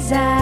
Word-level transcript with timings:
Reza 0.00 0.39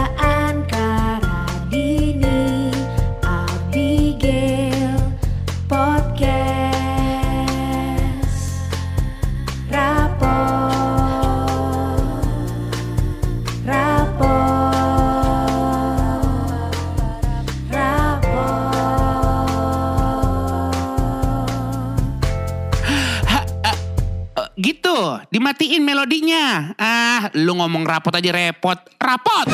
rapot 27.89 28.13
aja 28.13 28.29
repot. 28.29 28.77
Rapot! 29.01 29.47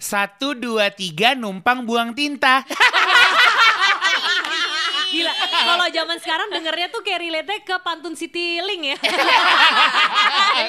Satu, 0.00 0.58
dua, 0.58 0.90
tiga, 0.90 1.38
numpang 1.38 1.86
buang 1.86 2.10
tinta. 2.16 2.66
Gila, 5.10 5.32
kalau 5.66 5.86
zaman 5.90 6.18
sekarang 6.22 6.48
dengernya 6.54 6.88
tuh 6.90 7.02
kayak 7.02 7.20
relate 7.20 7.66
ke 7.66 7.74
Pantun 7.82 8.14
Citylink 8.14 8.94
ya. 8.94 8.98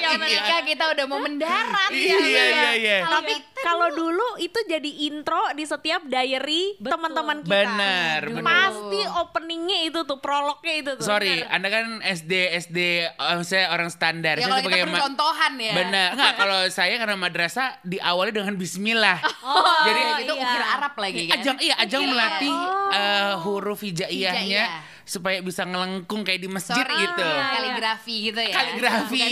ya 0.02 0.08
ketika 0.18 0.56
kita 0.66 0.84
udah 0.90 1.04
mau 1.06 1.22
mendarat 1.22 1.90
Iya, 1.94 2.18
ya. 2.18 2.26
iya, 2.26 2.70
iya. 2.74 2.96
Tapi 3.06 3.34
kalau 3.62 3.88
dulu 3.90 4.28
itu 4.36 4.58
jadi 4.64 4.90
intro 5.06 5.40
di 5.52 5.62
setiap 5.62 6.02
diary 6.04 6.74
teman-teman 6.78 7.40
kita. 7.40 7.54
Bener, 7.54 8.18
bener. 8.28 8.42
Pasti 8.42 9.00
openingnya 9.16 9.78
itu 9.84 10.02
tuh, 10.02 10.18
prolognya 10.18 10.74
itu 10.74 10.90
tuh. 10.94 11.04
Sorry, 11.04 11.40
Anda 11.44 11.68
kan 11.68 11.84
SD, 12.00 12.32
SD, 12.60 12.78
eh, 13.08 13.40
saya 13.42 13.70
orang 13.70 13.88
standar. 13.88 14.36
Ya 14.36 14.44
saya 14.44 14.58
kalau 14.58 14.68
kita 14.68 14.84
ma- 14.84 14.94
percontohan 14.94 15.52
ya. 15.56 15.72
Benar. 15.74 16.08
Enggak, 16.12 16.34
kalau 16.36 16.60
saya 16.76 16.94
karena 16.96 17.16
madrasah 17.16 17.78
diawali 17.82 18.30
dengan 18.30 18.54
bismillah. 18.54 19.18
Oh, 19.40 19.62
Jadi 19.84 20.00
itu 20.22 20.32
iya. 20.32 20.44
ukir 20.44 20.62
Arab 20.62 20.94
lagi 20.96 21.22
kan. 21.24 21.34
Ajang 21.38 21.56
iya, 21.58 21.74
ajang 21.78 22.02
Iya. 22.02 22.10
melatih 22.10 22.54
eh, 22.92 23.32
huruf 23.40 23.80
hijaiyahnya 23.80 24.42
Hijaiyah. 24.42 24.91
Supaya 25.02 25.38
bisa 25.40 25.62
ngelengkung 25.62 26.22
kayak 26.22 26.40
di 26.40 26.48
masjid 26.48 26.78
Sorry, 26.78 27.02
gitu. 27.02 27.26
Kaligrafi 27.26 28.16
gitu 28.30 28.40
ya. 28.40 28.54
Kaligrafi. 28.54 29.18
Bukan 29.18 29.30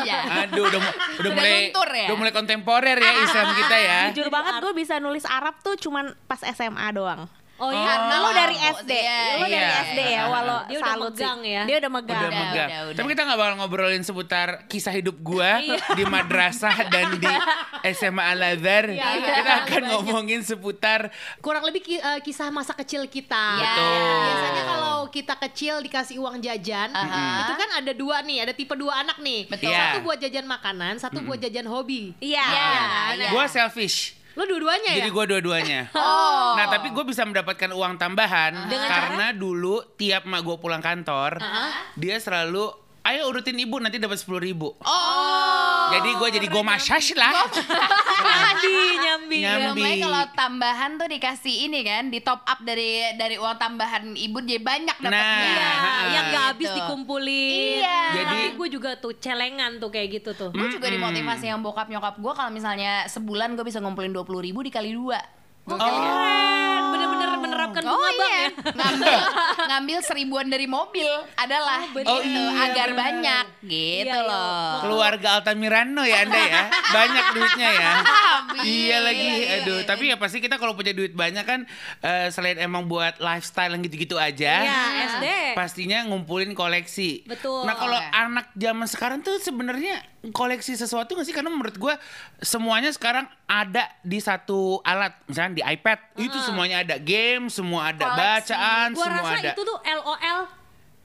Iya. 0.00 0.18
Aduh, 0.46 0.64
udah 0.66 0.80
udah 0.80 0.94
Udah 1.20 1.30
mulai 1.32 1.52
luntur 1.68 1.88
ya? 1.90 2.06
udah 2.08 2.16
mulai 2.16 2.32
kontemporer 2.32 2.96
ya 2.96 3.12
Islam 3.20 3.46
kita 3.54 3.76
ya. 3.76 4.00
Jujur 4.12 4.28
banget 4.32 4.52
gue 4.60 4.72
bisa 4.72 4.94
nulis 4.98 5.24
Arab 5.26 5.58
tuh 5.60 5.76
cuman 5.76 6.12
pas 6.24 6.40
SMA 6.40 6.86
doang. 6.92 7.28
Oh 7.60 7.68
iya. 7.68 7.84
Karena 7.86 8.14
Lo 8.16 8.30
dari 8.32 8.56
Oh, 8.56 8.72
SD, 8.74 8.92
iya, 8.94 9.20
lo 9.34 9.44
dari 9.44 9.52
iya. 9.54 9.80
SD 9.84 10.00
ya, 10.00 10.22
walau 10.26 10.58
Dia 10.64 10.78
udah 10.78 10.88
salut 10.90 11.12
megang 11.12 11.38
sih. 11.38 11.50
ya. 11.50 11.62
Dia 11.62 11.76
udah 11.76 11.90
megang. 11.90 12.16
Udah 12.16 12.24
Udah, 12.24 12.40
megang. 12.42 12.68
udah, 12.68 12.80
udah. 12.82 12.96
Tapi 12.96 13.08
kita 13.10 13.22
gak 13.22 13.36
bakal 13.36 13.54
ngobrolin 13.56 14.00
seputar 14.00 14.48
kisah 14.64 14.92
hidup 14.92 15.16
gua 15.18 15.50
di 15.98 16.04
madrasah 16.04 16.76
dan 16.86 17.06
di 17.14 17.28
SMA 17.90 18.22
Al 18.26 18.40
Azhar. 18.46 18.84
Iya, 18.86 19.04
iya. 19.14 19.32
Kita 19.34 19.52
akan 19.62 19.82
ngomongin 19.90 20.40
seputar 20.40 21.12
kurang 21.38 21.62
lebih 21.62 21.82
ki- 21.82 22.00
eh, 22.00 22.20
kisah 22.20 22.48
masa 22.48 22.72
kecil 22.72 23.04
kita. 23.06 23.44
Ya. 23.56 23.68
Betul. 23.70 24.16
Biasanya 24.22 24.62
kalau 24.66 24.96
kita 25.06 25.34
kecil 25.40 25.74
dikasih 25.80 26.16
uang 26.18 26.38
jajan, 26.38 26.88
Aha. 26.90 27.42
itu 27.42 27.52
kan 27.54 27.70
ada 27.76 27.92
dua 27.92 28.20
nih, 28.20 28.38
ada 28.40 28.52
tipe 28.52 28.72
dua 28.72 29.00
anak 29.00 29.18
nih. 29.18 29.44
Betul. 29.46 29.68
Iya. 29.68 29.80
Satu 29.90 29.98
buat 30.02 30.18
jajan 30.18 30.46
makanan, 30.46 30.94
satu 30.96 31.18
buat 31.20 31.36
jajan 31.36 31.66
hobi. 31.66 32.16
Iya. 32.18 32.46
Iya. 33.12 33.28
Gua 33.30 33.44
selfish. 33.44 34.19
Lo 34.38 34.46
dua-duanya 34.46 34.92
Jadi 34.94 35.10
ya? 35.10 35.14
gue 35.14 35.24
dua-duanya. 35.26 35.80
Oh. 36.00 36.56
Nah 36.56 36.66
tapi 36.66 36.90
gue 36.90 37.04
bisa 37.06 37.22
mendapatkan 37.22 37.70
uang 37.70 37.94
tambahan 38.00 38.52
karena 38.66 39.30
dulu 39.30 39.84
tiap 39.94 40.26
mak 40.26 40.42
gue 40.42 40.56
pulang 40.58 40.82
kantor, 40.82 41.38
dia 41.94 42.16
selalu 42.18 42.72
ayo 43.10 43.26
urutin 43.26 43.58
ibu 43.58 43.76
nanti 43.76 43.98
dapat 43.98 44.16
sepuluh 44.16 44.38
ribu. 44.38 44.78
Oh. 44.80 45.84
Jadi 45.90 46.14
gue 46.14 46.28
jadi 46.30 46.46
gue 46.46 46.62
masyas 46.62 47.10
lah. 47.18 47.34
Nyambi, 47.34 48.76
nyambi. 49.02 49.38
Nyambi. 49.42 49.82
Kalau 49.98 50.22
tambahan 50.32 50.94
tuh 50.94 51.10
dikasih 51.10 51.66
ini 51.66 51.82
kan, 51.82 52.06
di 52.06 52.22
top 52.22 52.46
up 52.46 52.62
dari 52.62 53.02
dari 53.18 53.34
uang 53.34 53.58
tambahan 53.58 54.14
ibu 54.14 54.38
jadi 54.40 54.62
banyak 54.62 54.96
dapatnya. 54.96 55.10
Nah, 55.10 55.42
Iya, 55.50 55.70
yang 56.10 56.24
gak 56.30 56.44
habis 56.54 56.68
Gitu. 56.70 56.78
dikumpulin. 56.78 57.82
Iya. 57.82 58.00
Jadi- 58.14 58.28
Tapi 58.30 58.48
gue 58.54 58.68
juga 58.70 58.90
tuh 58.96 59.12
celengan 59.18 59.82
tuh 59.82 59.90
kayak 59.90 60.08
gitu 60.22 60.30
tuh. 60.32 60.54
Gue 60.54 60.70
juga 60.70 60.86
dimotivasi 60.86 61.44
yang 61.44 61.58
bokap 61.58 61.90
nyokap 61.90 62.14
gue 62.16 62.32
kalau 62.32 62.54
misalnya 62.54 63.10
sebulan 63.10 63.58
gue 63.58 63.66
bisa 63.66 63.82
ngumpulin 63.82 64.14
dua 64.14 64.22
puluh 64.22 64.38
ribu 64.38 64.62
dikali 64.62 64.94
dua. 64.94 65.18
Keren, 65.60 66.82
bener-bener 66.90 67.28
menerapkan 67.36 67.59
Oh 67.90 68.08
iya, 68.08 68.30
ya. 68.30 68.46
ngambil 68.78 69.18
ngambil 69.66 69.98
seribuan 70.00 70.46
dari 70.46 70.64
mobil 70.64 71.10
adalah 71.34 71.82
Oh, 71.82 72.22
gitu, 72.22 72.30
iya, 72.30 72.64
agar 72.64 72.88
bener. 72.88 73.00
banyak 73.00 73.44
gitu 73.62 74.06
Iya, 74.06 74.14
iya. 74.16 74.20
loh. 74.22 74.72
Keluarga 74.80 75.28
Altamirano 75.36 76.02
ya 76.02 76.22
anda 76.22 76.38
ya, 76.40 76.62
banyak 76.70 77.24
duitnya 77.34 77.70
ya. 77.72 77.92
Habis. 78.50 78.66
Iya 78.66 78.98
lagi, 78.98 79.28
aduh. 79.56 79.80
Tapi 79.84 80.04
ya 80.08 80.16
pasti 80.16 80.38
kita 80.38 80.56
kalau 80.56 80.74
punya 80.74 80.90
duit 80.90 81.12
banyak 81.12 81.42
kan, 81.42 81.60
eh, 82.00 82.28
selain 82.28 82.56
emang 82.56 82.84
buat 82.84 83.18
lifestyle 83.18 83.70
yang 83.70 83.82
gitu-gitu 83.82 84.16
aja. 84.16 84.54
Iya, 84.60 84.80
SD. 85.16 85.26
pastinya 85.52 86.02
ngumpulin 86.04 86.50
koleksi. 86.52 87.22
Betul. 87.24 87.62
Nah 87.62 87.74
kalau 87.74 87.94
Oke. 87.94 88.10
anak 88.12 88.46
zaman 88.52 88.86
sekarang 88.86 89.18
tuh 89.20 89.38
sebenarnya 89.38 90.02
koleksi 90.28 90.74
sesuatu 90.74 91.14
nggak 91.14 91.24
sih? 91.24 91.32
Karena 91.32 91.48
menurut 91.48 91.74
gue 91.74 91.94
semuanya 92.38 92.90
sekarang 92.90 93.24
ada 93.44 93.86
di 94.00 94.18
satu 94.18 94.82
alat, 94.82 95.14
misalnya 95.24 95.52
di 95.56 95.64
iPad 95.64 95.98
itu 96.18 96.38
semuanya 96.40 96.82
ada 96.82 96.96
game, 96.96 97.48
semua 97.48 97.90
ada 97.90 98.04
Koleksi. 98.04 98.20
bacaan, 98.50 98.88
Gua 98.92 99.04
semua 99.04 99.20
rasa 99.22 99.34
ada. 99.38 99.50
itu 99.52 99.62
tuh 99.62 99.78
LOL. 99.80 100.40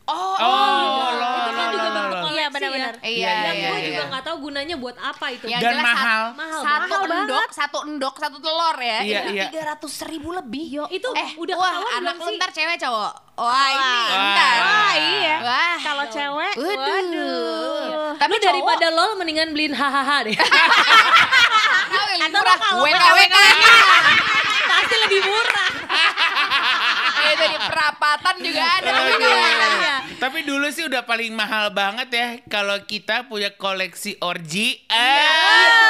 Oh, 0.06 0.38
Oh, 0.38 1.10
lo, 1.12 1.30
itu 1.34 1.50
kan 1.50 1.66
lo, 1.66 1.74
juga 1.74 1.82
lo, 1.82 1.90
bentuk 1.90 2.14
lo. 2.14 2.22
koleksi 2.22 2.36
Iya, 2.36 2.46
ya. 2.46 2.54
benar-benar. 2.54 2.94
Iya, 2.96 3.10
Iya, 3.10 3.26
Yang 3.26 3.56
iya, 3.56 3.66
gue 3.66 3.74
iya. 3.76 3.88
juga 3.88 4.04
nggak 4.06 4.24
tahu 4.24 4.38
gunanya 4.40 4.76
buat 4.76 4.96
apa 4.96 5.26
itu. 5.28 5.46
Yang 5.48 5.62
Dan 5.64 5.76
mahal. 5.80 6.22
Mahal 6.32 6.60
satu 6.62 6.78
mahal 6.94 7.02
endok, 7.02 7.26
banget. 7.42 7.50
satu 7.52 7.78
endok, 7.84 8.16
satu 8.16 8.38
telur 8.38 8.78
ya. 8.78 9.00
Iya, 9.02 9.18
itu 9.20 9.30
iya. 9.32 9.44
tiga 9.46 9.62
ratus 9.68 9.94
ribu 10.04 10.30
lebih. 10.32 10.66
Yo, 10.72 10.84
Itu 10.88 11.10
eh, 11.12 11.30
udah 11.36 11.56
wah, 11.56 11.74
anak 11.96 12.16
lu 12.16 12.30
ntar 12.36 12.50
cewek 12.52 12.78
cowok. 12.78 13.14
Wah, 13.36 13.68
ini 13.68 13.82
Wah. 13.82 14.30
ntar. 14.30 14.58
Wah, 14.62 14.94
iya. 14.96 15.36
Wah. 15.42 15.78
Kalau 15.80 16.06
cewek, 16.08 16.54
Waduh. 16.56 16.78
waduh. 16.78 18.10
Tapi 18.16 18.34
Lu 18.34 18.44
daripada 18.44 18.86
lol 18.88 19.12
mendingan 19.16 19.50
beliin 19.52 19.74
hahaha 19.74 20.18
deh. 20.24 20.38
Atau 22.26 22.42
kalau 22.42 22.80
WK, 22.80 22.94
kalau- 22.94 23.18
WK. 23.18 23.36
Pasti 24.66 24.96
lebih 25.00 25.20
murah. 25.24 25.65
Itu 27.36 27.46
di 27.52 27.60
perapatan 27.60 28.36
juga 28.40 28.64
ada. 28.80 28.90
Oh, 28.96 29.04
WK, 29.12 29.26
iya, 29.28 29.68
iya. 29.76 29.96
Tapi 30.16 30.40
dulu 30.48 30.68
sih 30.72 30.88
udah 30.88 31.04
paling 31.04 31.36
mahal 31.36 31.76
banget 31.76 32.08
ya 32.12 32.28
kalau 32.48 32.80
kita 32.88 33.28
punya 33.28 33.52
koleksi 33.54 34.16
orgi. 34.24 34.80
Aduh. 34.88 35.85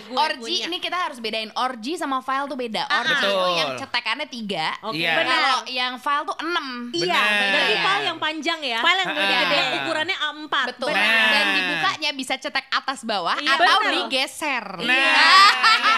Gue 0.00 0.16
Orgi 0.16 0.38
punya. 0.56 0.66
ini 0.66 0.76
kita 0.78 0.98
harus 1.00 1.18
bedain 1.18 1.50
orgi 1.52 1.92
sama 1.94 2.18
file 2.20 2.46
tuh 2.46 2.54
beda. 2.54 2.82
Orgi 2.86 3.12
Betul. 3.12 3.30
itu 3.30 3.46
yang 3.56 3.70
cetekannya 3.76 4.26
tiga. 4.26 4.66
Oke. 4.82 4.96
Iya. 4.96 5.12
Kalau 5.20 5.58
yang 5.66 5.94
file 5.96 6.24
tuh 6.24 6.36
enam. 6.38 6.66
Iya, 6.90 7.06
Benar. 7.14 7.50
Berarti 7.50 7.70
Iya. 7.70 7.82
file 7.82 8.04
yang 8.04 8.18
panjang 8.18 8.60
ya. 8.60 8.78
File 8.80 8.98
yang 8.98 9.08
Ah. 9.08 9.16
gede-gede. 9.16 9.48
Gede 9.50 9.76
ukurannya 9.76 10.16
A4. 10.20 10.54
Betul. 10.68 10.88
Nah. 10.90 11.28
Dan 11.30 11.44
dibukanya 11.52 12.10
bisa 12.12 12.34
cetek 12.34 12.66
atas 12.70 13.00
bawah 13.02 13.36
Iya, 13.36 13.50
atau 13.52 13.64
betul. 13.80 13.92
digeser. 14.04 14.64
Nah, 14.80 14.86
iya, 14.86 15.10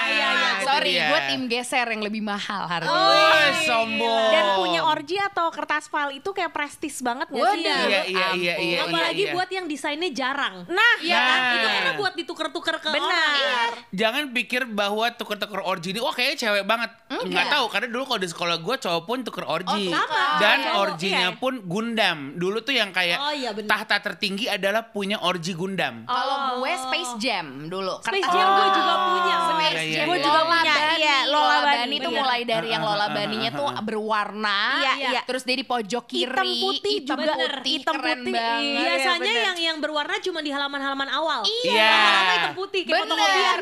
iya, 0.08 0.28
iya. 0.32 0.50
Sorry, 0.62 0.92
gue 0.94 1.20
tim 1.26 1.42
geser 1.46 1.86
yang 1.86 2.00
lebih 2.00 2.22
mahal 2.22 2.64
harganya. 2.64 2.94
Oh, 2.94 3.48
sombong. 3.62 4.30
Dan 4.30 4.44
punya 4.56 4.80
orgi 4.84 5.18
atau 5.18 5.50
kertas 5.50 5.86
file 5.86 6.16
itu 6.16 6.30
kayak 6.30 6.50
prestis 6.50 7.00
banget 7.00 7.26
gak 7.26 7.42
sih? 7.50 7.60
Iya, 7.60 7.76
iya, 7.82 8.02
iya, 8.04 8.24
Ampun. 8.24 8.38
iya, 8.38 8.54
iya. 8.56 8.78
Apalagi 8.84 9.22
iya. 9.22 9.32
buat 9.32 9.48
yang 9.48 9.66
desainnya 9.66 10.10
jarang. 10.10 10.64
Nah, 10.64 10.94
Iya 10.94 11.18
kan? 11.18 11.40
Itu 11.52 11.66
karena 11.68 11.92
buat 11.94 12.12
ditukar-tukar 12.14 12.76
ke 12.78 12.88
Benar. 12.88 13.02
orang. 13.02 13.34
Iya. 13.34 13.60
Jangan 13.92 14.32
pikir 14.32 14.64
bahwa 14.64 15.04
tuker-tuker 15.12 15.60
orgi 15.60 15.92
ini, 15.92 16.00
wah 16.00 16.10
kayaknya 16.10 16.36
cewek 16.40 16.64
banget. 16.64 16.88
Enggak. 17.12 17.28
Nggak 17.28 17.46
tahu, 17.52 17.64
karena 17.68 17.88
dulu 17.92 18.02
kalau 18.08 18.20
di 18.20 18.28
sekolah 18.28 18.56
gue 18.56 18.76
cowok 18.80 19.02
pun 19.04 19.18
tuker 19.20 19.44
orgi. 19.44 19.84
Oh, 19.88 19.92
sama. 19.92 20.24
Dan 20.40 20.58
Cowok, 20.62 20.80
orginya 20.80 21.28
iya. 21.28 21.36
pun 21.36 21.54
Gundam. 21.62 22.18
Dulu 22.34 22.58
tuh 22.60 22.72
yang 22.72 22.88
kayak 22.88 23.20
Oh, 23.20 23.28
iya, 23.30 23.52
bener. 23.52 23.68
tahta 23.68 24.00
tertinggi 24.00 24.48
adalah 24.48 24.88
punya 24.88 25.20
orgi 25.20 25.52
Gundam. 25.52 26.08
Kalau 26.08 26.36
gue 26.56 26.72
Space 26.72 27.12
Jam 27.20 27.68
dulu. 27.68 28.00
Space 28.00 28.24
Jam 28.26 28.46
gue 28.48 28.68
juga 28.72 28.94
punya. 29.06 29.36
Space 29.44 29.60
Iya, 29.72 29.82
iya, 29.84 29.92
Jam 29.92 30.00
iya. 30.00 30.08
Gue 30.08 30.18
juga 30.18 30.40
punya, 30.42 30.74
iya, 30.96 31.16
Lola 31.24 31.36
Lola 31.36 31.56
Bunny. 31.62 31.76
Bunny 31.82 31.96
itu 31.96 32.08
Iya. 32.08 32.18
mulai 32.18 32.40
dari 32.42 32.68
yang 32.68 32.82
Lola 32.82 33.06
Bunny-nya 33.08 33.50
ah, 33.52 33.58
tuh 33.60 33.68
berwarna. 33.82 34.58
Iya, 34.80 34.92
iya. 35.12 35.20
Terus 35.22 35.42
dia 35.44 35.56
di 35.56 35.66
pojok 35.66 36.04
kiri. 36.04 36.32
Hitam 36.32 36.48
putih 36.48 36.92
hitam 36.96 37.18
juga. 37.18 37.32
putih, 37.34 37.72
Hitam 37.76 37.94
keren 37.94 38.18
putih, 38.18 38.32
banget. 38.32 38.60
iya. 38.62 38.80
Biasanya 38.82 39.20
bener. 39.20 39.44
yang 39.44 39.58
yang 39.62 39.76
berwarna 39.78 40.16
cuma 40.18 40.40
di 40.40 40.50
halaman-halaman 40.50 41.08
awal. 41.08 41.40
Iya. 41.44 41.76
Lama-lama 41.84 42.32
hitam 42.32 42.54
putih 42.54 42.80
kayak 42.82 43.00
fotokopian. 43.04 43.60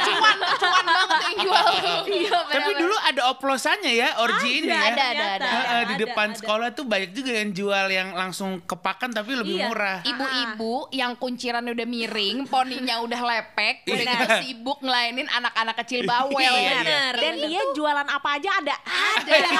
Cuan, 0.00 0.36
cuan 0.56 0.84
banget 0.84 1.18
yang 1.20 1.36
jual. 1.40 1.66
Iya, 2.08 2.38
Tapi 2.40 2.70
dulu 2.74 2.96
ada 2.98 3.22
oplosannya 3.28 3.92
ya 3.92 4.08
orgi 4.18 4.50
ini 4.58 4.68
ya. 4.68 4.80
ada, 4.88 5.04
ada, 5.08 5.26
ada. 5.34 5.48
Eh, 5.48 5.64
eh, 5.70 5.82
di 5.84 5.94
Ada, 5.94 6.02
depan 6.02 6.28
ada. 6.28 6.38
sekolah 6.38 6.68
tuh 6.72 6.84
banyak 6.84 7.10
juga 7.12 7.30
yang 7.32 7.50
jual 7.50 7.86
yang 7.88 8.08
langsung 8.12 8.58
kepakan 8.60 9.10
tapi 9.10 9.32
lebih 9.34 9.56
Iya. 9.56 9.66
murah. 9.66 9.98
Ibu-ibu 10.02 10.74
yang 10.90 11.12
kuncirannya 11.14 11.72
udah 11.72 11.86
miring, 11.86 12.36
poninya 12.46 13.00
udah 13.00 13.20
lepek, 13.20 13.84
udah 13.84 14.04
gitu 14.06 14.26
sibuk 14.40 14.78
ngelainin 14.80 15.28
anak-anak 15.28 15.74
kecil 15.78 16.04
bawel. 16.04 16.36
Iya, 16.38 16.80
Bener. 16.80 17.14
Dan 17.14 17.34
dia 17.44 17.62
jualan 17.72 18.06
apa 18.06 18.28
aja 18.34 18.50
ada. 18.54 18.76
Ada. 19.18 19.50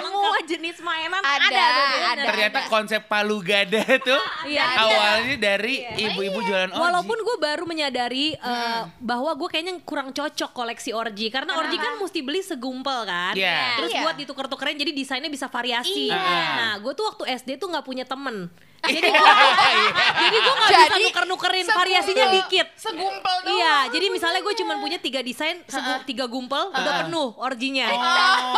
Semua 0.00 0.38
jenis 0.42 0.76
mainan 0.80 1.20
Ada, 1.20 1.44
ada. 1.44 1.64
ada. 2.10 2.22
Ternyata 2.26 2.58
konsep 2.66 3.00
palu 3.04 3.40
gada 3.40 3.82
tuh 4.00 4.20
Iya, 4.42 4.64
Ada. 4.66 4.80
awalnya 4.80 5.36
dari 5.36 5.74
ibu-ibu 5.82 6.38
jualan 6.40 6.70
orji. 6.70 6.80
Walaupun 6.80 7.18
gue 7.18 7.36
baru 7.38 7.64
menyadari 7.64 8.26
eh, 8.32 8.80
bahwa 9.20 9.36
gue 9.36 9.48
kayaknya 9.52 9.74
kurang 9.84 10.16
cocok 10.16 10.50
koleksi 10.50 10.96
orji 10.96 11.28
karena 11.28 11.52
orji 11.54 11.76
kan 11.76 12.00
mesti 12.00 12.24
beli 12.24 12.40
segumpel 12.40 13.04
kan, 13.04 13.36
Iya. 13.36 13.76
terus 13.76 13.92
Iya. 13.92 14.00
buat 14.00 14.16
ditukar-tukerin 14.16 14.80
jadi 14.80 14.96
desainnya 14.96 15.28
bisa 15.28 15.44
variasi. 15.46 16.08
Iya. 16.08 16.16
Nah, 16.56 16.72
gue 16.80 16.92
tuh 16.96 17.04
waktu 17.04 17.28
SD 17.36 17.60
tuh 17.60 17.68
nggak 17.68 17.84
punya 17.84 18.08
temen, 18.08 18.48
jadi 18.80 19.08
gue 19.12 19.30
jadi 20.16 20.36
gue 20.36 20.54
nggak 20.54 20.70
bisa 20.70 20.96
nuker-nukerin 21.00 21.66
variasinya 21.66 22.26
dikit. 22.32 22.66
Segumpel 22.74 23.36
doang. 23.44 23.52
Iya, 23.52 23.76
jadi 23.92 24.06
misalnya 24.08 24.40
gue 24.40 24.54
cuma 24.56 24.78
punya 24.78 24.96
tiga 24.96 25.20
desain, 25.20 25.60
segu- 25.66 26.02
tiga 26.04 26.24
gumpel, 26.24 26.70
udah 26.70 26.92
penuh 27.04 27.36
orjinya. 27.36 27.86
Oh. 27.90 28.00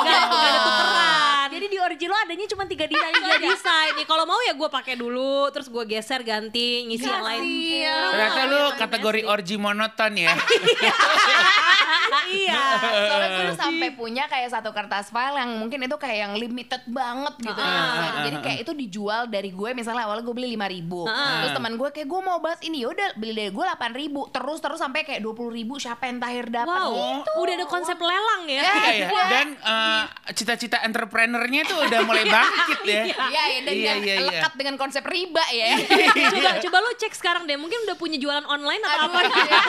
Nggak 0.03 0.21
nggak 0.23 0.47
ada 0.47 0.61
tukeran. 0.61 1.47
Jadi 1.53 1.67
di 1.69 1.79
orji 1.79 2.05
lo 2.07 2.17
adanya 2.17 2.47
cuma 2.47 2.65
tiga 2.65 2.85
desain 2.87 3.13
tiga 3.13 3.35
aja. 3.35 3.45
desain 3.45 3.93
nih. 3.95 4.07
Kalau 4.07 4.25
mau 4.25 4.41
ya 4.41 4.55
gue 4.55 4.69
pakai 4.69 4.95
dulu, 4.95 5.51
terus 5.51 5.69
gue 5.69 5.85
geser 5.85 6.23
ganti, 6.23 6.87
ngisi 6.87 7.05
yang 7.05 7.21
lain. 7.21 7.43
Ternyata 7.83 8.41
lu 8.47 8.63
kategori 8.79 9.23
orji 9.25 9.57
monoton 9.57 10.13
ya. 10.17 10.33
iya. 12.29 12.61
Soalnya 12.81 13.29
gue 13.33 13.55
sampai 13.55 13.89
punya 13.93 14.25
kayak 14.27 14.49
satu 14.51 14.71
kertas 14.71 15.09
file 15.09 15.37
yang 15.37 15.51
mungkin 15.59 15.83
itu 15.83 15.97
kayak 15.97 16.19
yang 16.21 16.33
limited 16.37 16.83
banget 16.89 17.35
gitu. 17.41 17.61
ya. 17.61 17.83
Jadi 18.29 18.37
kayak 18.41 18.59
itu 18.63 18.73
dijual 18.75 19.23
dari 19.27 19.51
gue 19.51 19.71
misalnya 19.73 20.09
awalnya 20.13 20.25
gue 20.25 20.37
beli 20.37 20.49
lima 20.53 20.69
ribu. 20.69 21.09
Terus 21.09 21.53
teman 21.53 21.73
gue 21.75 21.89
kayak 21.89 22.05
gue 22.05 22.21
mau 22.21 22.39
bahas 22.39 22.61
ini 22.61 22.85
yaudah 22.85 23.17
beli 23.17 23.33
dari 23.33 23.49
gue 23.49 23.65
delapan 23.65 23.93
ribu. 23.93 24.29
Terus 24.29 24.61
terus 24.61 24.77
sampai 24.77 25.03
kayak 25.03 25.25
dua 25.25 25.33
puluh 25.33 25.49
ribu 25.51 25.81
siapa 25.81 26.05
yang 26.05 26.21
terakhir 26.21 26.53
dapat. 26.53 26.85
Wow, 26.85 27.25
udah 27.41 27.55
ada 27.57 27.65
konsep 27.65 27.97
lelang 27.97 28.43
ya. 28.45 28.61
Iya 28.63 29.09
ya. 29.09 29.25
Dan 29.27 29.47
eh, 29.57 30.03
cita-cita 30.33 30.77
entrepreneurnya 30.83 31.65
tuh 31.65 31.81
udah 31.81 32.01
mulai 32.05 32.29
bangkit 32.29 32.81
ya. 32.85 33.03
Iya, 33.09 33.43
iya, 33.49 33.61
dan 33.63 33.73
Iya, 33.73 33.93
iya, 33.97 34.15
iya. 34.21 34.29
lekat 34.29 34.53
dengan 34.55 34.75
konsep 34.77 35.01
riba 35.03 35.41
ya. 35.49 35.81
coba 36.13 36.51
coba 36.61 36.77
lo 36.79 36.91
cek 36.95 37.13
sekarang 37.15 37.43
deh, 37.45 37.57
mungkin 37.57 37.79
udah 37.89 37.97
punya 37.97 38.21
jualan 38.21 38.45
online 38.45 38.83
atau 38.85 39.09
apa? 39.09 39.21
iya. 39.25 39.61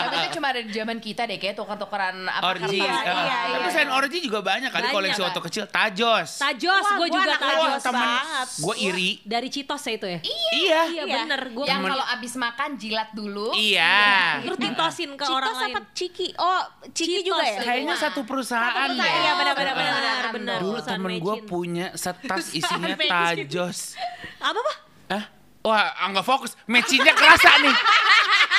Tapi 0.00 0.14
itu 0.16 0.28
cuma 0.38 0.46
ada 0.50 0.60
di 0.62 0.72
zaman 0.72 0.96
kita 0.96 1.28
deh 1.28 1.36
kayak 1.36 1.54
tukar-tukaran 1.54 2.16
apa 2.24 2.42
Orji. 2.46 2.80
iya, 2.80 2.94
Tapi 3.04 3.60
iya. 3.60 3.70
selain 3.70 3.90
orji 3.92 4.18
juga 4.22 4.40
banyak 4.40 4.70
kali 4.70 4.86
koleksi 4.88 5.20
Kak. 5.20 5.26
waktu 5.28 5.40
kecil. 5.50 5.64
Tajos. 5.68 6.30
Tajos, 6.40 6.84
gue 6.88 6.96
gua 6.96 7.08
juga 7.10 7.32
tajos 7.36 7.82
banget. 7.84 8.48
gue 8.58 8.74
iri. 8.80 9.10
Dari 9.22 9.48
Citos 9.50 9.82
ya 9.82 9.89
itu 9.90 10.06
ya? 10.06 10.20
Iya. 10.50 10.80
Iya 10.90 11.04
bener, 11.06 11.40
gue 11.50 11.64
Yang 11.66 11.82
kalau 11.90 12.06
abis 12.06 12.32
makan 12.38 12.70
jilat 12.78 13.08
dulu. 13.12 13.50
Iya. 13.54 14.40
terus 14.46 14.58
ditosin 14.58 15.10
ke 15.18 15.24
Citos 15.26 15.36
orang 15.36 15.54
lain. 15.54 15.74
apa 15.74 15.80
Ciki? 15.92 16.28
Oh, 16.38 16.62
Ciki 16.94 17.22
Citos 17.22 17.26
juga 17.26 17.44
ya? 17.44 17.60
Kayaknya 17.60 17.96
satu 17.98 18.20
perusahaan 18.22 18.70
Satu 18.70 18.94
perusahaan, 18.94 19.20
iya, 19.20 19.32
benar, 19.34 19.54
benar, 19.54 19.74
benar, 19.74 20.24
benar. 20.32 20.58
Dulu 20.62 20.78
temen 20.82 21.12
gue 21.18 21.36
punya 21.44 21.86
setas 21.98 22.54
isinya 22.54 22.94
tajos. 22.96 23.98
Apa 24.38 24.58
apa? 24.58 24.74
Hah? 25.10 25.24
Wah, 25.60 25.92
ah, 25.92 26.08
nggak 26.08 26.24
fokus. 26.24 26.56
Mecinnya 26.64 27.12
kerasa 27.12 27.60
nih. 27.60 27.76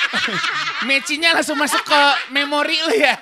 Mecinnya 0.90 1.34
langsung 1.34 1.58
masuk 1.58 1.82
ke 1.82 2.02
memori 2.30 2.78
lu 2.78 2.94
ya. 2.94 3.18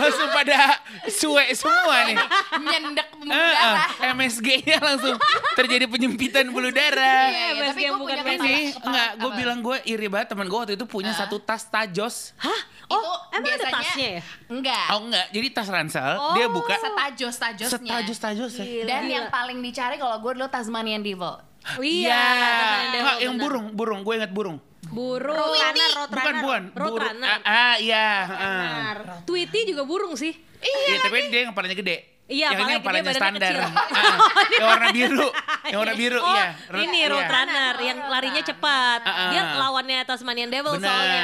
Langsung 0.00 0.28
pada 0.30 0.58
suwe 1.06 1.44
semua 1.52 1.96
nih. 2.04 2.16
Nyendek 2.56 3.06
pembuluh 3.10 3.30
eh, 3.30 3.52
darah. 3.52 3.88
MSG-nya 4.10 4.78
langsung 4.80 5.16
terjadi 5.54 5.84
penyempitan 5.86 6.48
bulu 6.48 6.68
darah. 6.68 7.28
Iya, 7.28 7.36
iya, 7.36 7.48
MSG 7.52 7.68
tapi 7.68 7.80
yang 7.80 7.92
gue 7.92 8.02
bukan 8.02 8.16
punya 8.18 8.38
Ini 8.40 8.56
enggak, 8.80 9.10
gue 9.14 9.30
bilang 9.34 9.58
gue 9.60 9.76
iri 9.84 10.06
banget 10.06 10.28
temen 10.28 10.46
gue 10.46 10.58
waktu 10.58 10.74
itu 10.74 10.84
punya 10.84 11.12
satu 11.12 11.36
tas 11.38 11.62
tajos. 11.64 12.32
Hah? 12.36 12.60
Itu 12.82 12.96
Oh, 12.96 13.18
emang 13.30 13.46
ada 13.46 13.46
biasanya- 13.46 13.76
tasnya 13.76 14.08
ya? 14.10 14.22
Enggak. 14.48 14.84
Oh 14.90 14.98
enggak, 15.04 15.26
jadi 15.30 15.46
tas 15.50 15.68
ransel, 15.68 16.12
Oh, 16.12 16.34
dia 16.34 16.46
buka 16.46 16.74
Setajos 16.74 17.34
tajosnya. 17.36 17.78
setajos 17.78 18.18
tajos 18.18 18.52
ya. 18.56 18.64
Dan 18.82 19.02
Gila. 19.04 19.14
yang 19.14 19.26
paling 19.28 19.58
dicari 19.60 19.94
kalau 19.94 20.18
gue 20.18 20.32
dulu 20.34 20.48
Tasmanian 20.48 20.98
Devil. 20.98 21.38
Oh, 21.70 21.84
iya, 21.84 22.18
Tasmanian 22.18 22.90
Devil, 22.90 23.16
yang 23.20 23.34
bener. 23.36 23.44
burung, 23.44 23.66
burung, 23.70 24.00
gue 24.00 24.14
inget 24.16 24.32
burung. 24.32 24.58
Burung. 24.88 25.36
Roadrunner, 25.36 25.90
Bukan, 25.92 26.00
Roadrunner. 26.00 26.42
bukan. 26.42 26.62
Road 26.72 26.88
Burung. 26.96 27.04
runner. 27.04 27.28
Ah, 27.28 27.40
ah, 27.44 27.74
iya. 27.76 28.06
ah. 28.26 28.92
Tweety 29.28 29.68
juga 29.68 29.84
burung 29.84 30.16
sih. 30.16 30.32
Iya, 30.60 31.04
tapi 31.04 31.28
dia 31.28 31.44
yang 31.44 31.52
kepalanya 31.52 31.76
gede. 31.76 31.96
Iya, 32.30 32.54
yang 32.54 32.62
ini 32.62 32.74
kepalanya 32.78 33.10
standar. 33.10 33.54
badannya 33.58 33.74
Ah, 33.90 34.16
yang 34.62 34.68
warna 34.70 34.88
biru. 34.94 35.28
Yang 35.66 35.78
warna 35.82 35.94
biru, 35.98 36.20
oh, 36.22 36.30
iya. 36.30 36.46
ini 36.86 36.98
Iya. 37.02 37.10
Roadrunner 37.10 37.74
yang 37.82 37.98
larinya 38.06 38.42
cepat. 38.46 39.00
Ah, 39.02 39.10
ah. 39.10 39.30
Dia 39.34 39.42
lawannya 39.58 39.98
Tasmanian 40.06 40.46
Devil 40.46 40.78
soalnya. 40.78 41.22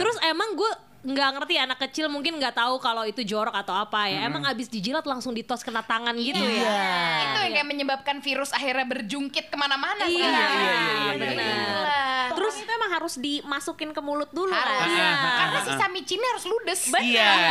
Terus 0.00 0.16
emang 0.24 0.56
gue 0.56 0.72
nggak 0.98 1.28
ngerti 1.30 1.54
anak 1.54 1.78
kecil 1.78 2.10
mungkin 2.10 2.36
nggak 2.36 2.58
tahu 2.58 2.82
kalau 2.82 3.06
itu 3.06 3.22
jorok 3.22 3.54
atau 3.54 3.70
apa 3.72 4.10
ya. 4.10 4.26
Emang 4.26 4.42
abis 4.44 4.66
dijilat 4.66 5.02
langsung 5.02 5.30
ditos 5.30 5.62
kena 5.62 5.80
tangan 5.80 6.10
gitu 6.14 6.36
Iya. 6.36 6.66
ya. 6.66 6.90
Itu 7.22 7.38
yang 7.40 7.52
kayak 7.54 7.68
menyebabkan 7.68 8.16
virus 8.18 8.50
akhirnya 8.50 8.82
berjungkit 8.82 9.46
ke 9.46 9.56
mana-mana. 9.56 10.04
Iya, 10.04 10.26
sekarang. 10.26 10.50
iya, 10.50 10.72
iya, 10.74 10.92
iya, 10.98 11.12
benar. 11.14 11.36
Gila. 11.38 12.02
Terus 12.28 12.54
itu 12.56 12.70
emang 12.70 12.90
harus 12.92 13.14
dimasukin 13.16 13.90
ke 13.90 14.00
mulut 14.00 14.30
dulu 14.30 14.50
Harus. 14.50 14.74
kan? 14.76 14.88
Iya. 14.90 15.10
Karena 15.38 15.58
sisa 15.62 15.86
micinnya 15.88 16.28
harus 16.28 16.44
ludes. 16.44 16.80
Iya, 16.88 17.00
iya, 17.00 17.26
iya, 17.30 17.48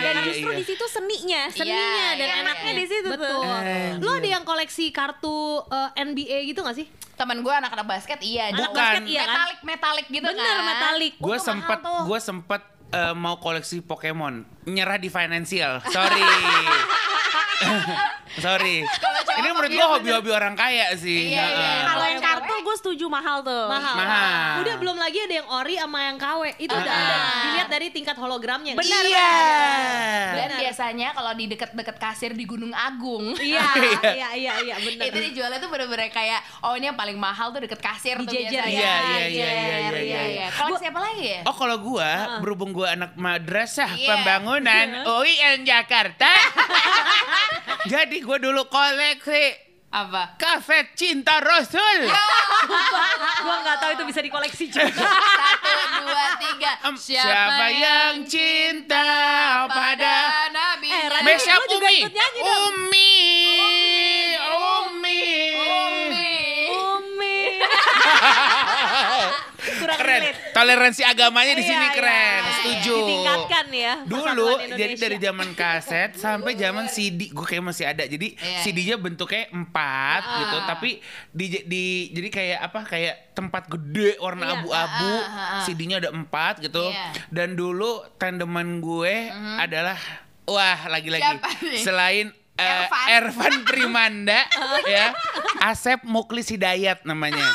Dan 0.00 0.14
iya, 0.16 0.22
justru 0.24 0.50
iya. 0.50 0.58
di 0.58 0.64
situ 0.64 0.84
seninya, 0.86 1.42
seninya 1.48 1.78
Iya, 1.78 2.06
dan 2.16 2.28
iya, 2.28 2.42
enaknya 2.42 2.70
iya. 2.70 2.76
di 2.76 2.86
situ 2.86 3.08
Betul. 3.08 3.26
tuh. 3.38 3.42
Lo 4.02 4.10
ada 4.12 4.28
yang 4.28 4.42
koleksi 4.42 4.90
kartu 4.90 5.36
eh, 5.64 6.04
NBA 6.04 6.38
gitu 6.44 6.60
gak 6.60 6.74
sih? 6.74 6.86
Temen 7.14 7.38
gue 7.38 7.52
anak-anak 7.52 7.86
basket 7.86 8.18
iya. 8.20 8.50
Anak 8.50 8.66
Bukan. 8.66 8.76
basket 8.76 9.04
iya 9.06 9.22
kan? 9.22 9.36
Metalik 9.36 9.58
metalik 9.62 10.06
gitu 10.08 10.26
Bener, 10.26 10.42
kan. 10.42 10.64
metalik. 10.66 11.12
Gue 11.16 11.36
sempet, 11.38 11.78
gue 11.80 12.18
sempet 12.18 12.62
eh, 12.90 13.14
mau 13.14 13.38
koleksi 13.38 13.82
Pokemon, 13.82 14.44
nyerah 14.66 14.98
di 14.98 15.08
financial. 15.08 15.82
Sorry. 15.88 16.22
Sorry. 18.44 18.86
Ini 19.40 19.48
menurut 19.50 19.70
gue 19.72 19.86
hobi-hobi 19.98 20.30
orang 20.30 20.54
kaya 20.54 20.94
sih. 20.94 21.34
Iya, 21.34 21.44
iya. 21.44 21.50
Heeh. 21.50 21.80
Kalau 21.86 22.04
yang 22.06 22.22
kartu 22.22 22.54
gue 22.62 22.76
setuju 22.78 23.04
mahal 23.10 23.42
tuh. 23.42 23.66
Mahal. 23.66 23.94
Mahal. 23.98 24.52
Udah 24.62 24.74
belum 24.78 24.89
lagi 25.10 25.20
ada 25.20 25.34
yang 25.36 25.48
ori 25.50 25.74
sama 25.74 25.98
yang 26.04 26.16
KW. 26.16 26.42
Itu 26.56 26.70
udah 26.70 26.86
Ah. 26.86 27.02
ada 27.02 27.16
dilihat 27.42 27.68
dari 27.68 27.86
tingkat 27.90 28.14
hologramnya. 28.14 28.72
Benar, 28.72 29.02
Iya. 29.02 29.30
Dan 30.30 30.46
Benar. 30.46 30.58
biasanya 30.62 31.08
kalau 31.10 31.32
di 31.34 31.44
deket-deket 31.46 31.96
kasir 31.98 32.30
di 32.32 32.44
Gunung 32.44 32.70
Agung. 32.70 33.34
Iya, 33.42 33.66
iya, 34.06 34.28
iya, 34.32 34.52
iya, 34.62 34.74
benar. 34.78 35.04
itu 35.04 35.18
dijualnya 35.26 35.58
tuh 35.58 35.66
bener-bener 35.66 36.06
kayak 36.08 36.38
oh 36.62 36.78
ini 36.78 36.86
yang 36.86 36.94
paling 36.94 37.18
mahal 37.18 37.50
tuh 37.50 37.58
deket 37.60 37.80
kasir 37.80 38.14
tuh 38.16 38.30
biasanya. 38.30 38.70
Iya, 38.70 38.94
iya, 39.02 39.24
iya, 39.26 39.48
iya, 39.50 39.90
iya, 39.98 40.20
iya. 40.24 40.46
Koleksi 40.54 40.86
apa 40.86 41.00
lagi 41.02 41.24
ya? 41.26 41.40
Oh 41.42 41.52
kalau 41.52 41.76
gua 41.76 42.10
berhubung 42.38 42.70
gua 42.70 42.94
anak 42.94 43.18
madrasah 43.18 43.90
Iya. 43.90 44.06
pembangunan 44.14 44.86
UIN 45.18 45.66
Jakarta. 45.66 46.30
jadi 47.92 48.16
gua 48.22 48.38
dulu 48.38 48.62
koleksi 48.66 49.69
Apa? 49.90 50.38
kafe 50.38 50.94
cinta 50.94 51.42
Rasul. 51.42 52.06
Gua 53.42 53.56
nggak 53.58 53.76
tahu 53.82 53.90
itu 53.98 54.04
bisa 54.06 54.22
dikoleksi 54.22 54.70
juga. 54.70 54.86
Satu, 55.42 55.72
dua, 56.06 56.24
tiga. 56.38 56.70
Em, 56.86 56.94
Siapa 56.94 57.66
yang 57.74 58.22
cinta 58.22 59.06
pada 59.66 60.46
Nabi? 60.54 60.94
Eh, 60.94 61.22
Mesya 61.26 61.58
Umi? 61.66 62.06
Umi. 62.06 62.38
Umi. 62.38 63.79
Keren. 70.12 70.34
Toleransi 70.50 71.02
agamanya 71.02 71.52
di 71.52 71.62
sini 71.62 71.78
Iya, 71.82 71.94
keren. 71.94 72.40
iya. 72.40 72.52
Setuju. 72.52 72.94
Ditingkatkan 72.96 73.66
ya. 73.70 73.92
Dulu 74.02 74.48
jadi 74.70 74.94
dari 74.96 75.16
zaman 75.18 75.48
kaset 75.52 76.10
sampai 76.14 76.52
zaman 76.54 76.86
CD, 76.86 77.28
gue 77.28 77.42
kayak 77.44 77.64
masih 77.64 77.84
ada. 77.86 78.02
Jadi 78.02 78.34
Iya. 78.34 78.60
CD-nya 78.60 78.96
bentuknya 78.96 79.46
empat 79.48 80.22
Ah. 80.22 80.36
gitu, 80.38 80.56
tapi 80.66 80.90
di, 81.30 81.46
di 81.64 81.84
jadi 82.10 82.28
kayak 82.28 82.58
apa? 82.62 82.80
Kayak 82.84 83.14
tempat 83.32 83.62
gede 83.68 84.18
warna 84.18 84.44
Iya, 84.44 84.54
abu-abu. 84.58 85.12
ah, 85.16 85.24
ah. 85.24 85.62
CD-nya 85.62 85.96
ada 85.98 86.10
empat 86.10 86.60
gitu. 86.60 86.82
Iya. 86.84 87.06
Dan 87.28 87.54
dulu 87.54 88.02
tandeman 88.16 88.78
gue 88.78 89.30
adalah 89.56 89.96
wah 90.44 90.80
lagi-lagi 90.88 91.38
selain 91.76 92.28
eh, 92.52 92.66
Ervan. 92.84 93.06
Ervan 93.08 93.54
Primanda 93.64 94.40
ya, 94.86 95.16
Asep 95.62 96.02
Muklis 96.02 96.44
Hidayat 96.46 97.04
namanya. 97.04 97.48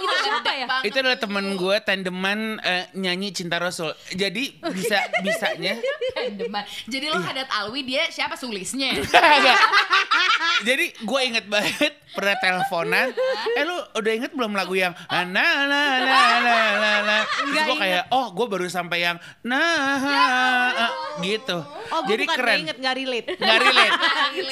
Itu 0.00 0.16
siapa 0.24 0.50
ya? 0.50 0.66
Itu 0.82 0.96
adalah 0.98 1.18
temen 1.18 1.44
gue 1.54 1.76
tandeman 1.80 2.38
eh, 2.60 2.84
nyanyi 2.94 3.30
Cinta 3.30 3.56
Rasul. 3.56 3.92
Jadi 4.10 4.56
bisa 4.72 4.98
bisanya 5.20 5.76
Tandeman. 6.10 6.64
Jadi 6.84 7.06
lo 7.06 7.18
hadat 7.18 7.48
Alwi 7.52 7.84
dia 7.84 8.08
siapa 8.08 8.34
sulisnya? 8.34 8.96
Jadi 10.68 10.92
gue 11.00 11.20
inget 11.24 11.46
banget 11.46 11.96
pernah 12.10 12.36
teleponan. 12.36 13.14
Eh 13.54 13.64
lu 13.64 13.76
udah 13.96 14.12
inget 14.12 14.32
belum 14.34 14.52
lagu 14.52 14.74
yang 14.74 14.92
na 15.08 15.24
na 15.30 15.64
na 15.64 15.82
na 16.40 16.56
na 16.76 16.92
na. 17.00 17.16
Terus 17.24 17.62
gue 17.64 17.76
kayak 17.78 18.02
oh 18.10 18.32
gue 18.32 18.46
baru 18.46 18.66
sampai 18.66 18.98
yang 19.02 19.16
nah 19.40 19.96
ah, 20.00 20.92
gitu. 21.22 21.58
Oh, 21.90 22.02
Jadi 22.06 22.22
bukan 22.24 22.36
keren. 22.36 22.46
nggak 22.50 22.62
inget, 22.62 22.76
nggak 22.78 22.96
relate. 22.96 23.26
Nggak 23.40 23.58
relate. 23.62 23.94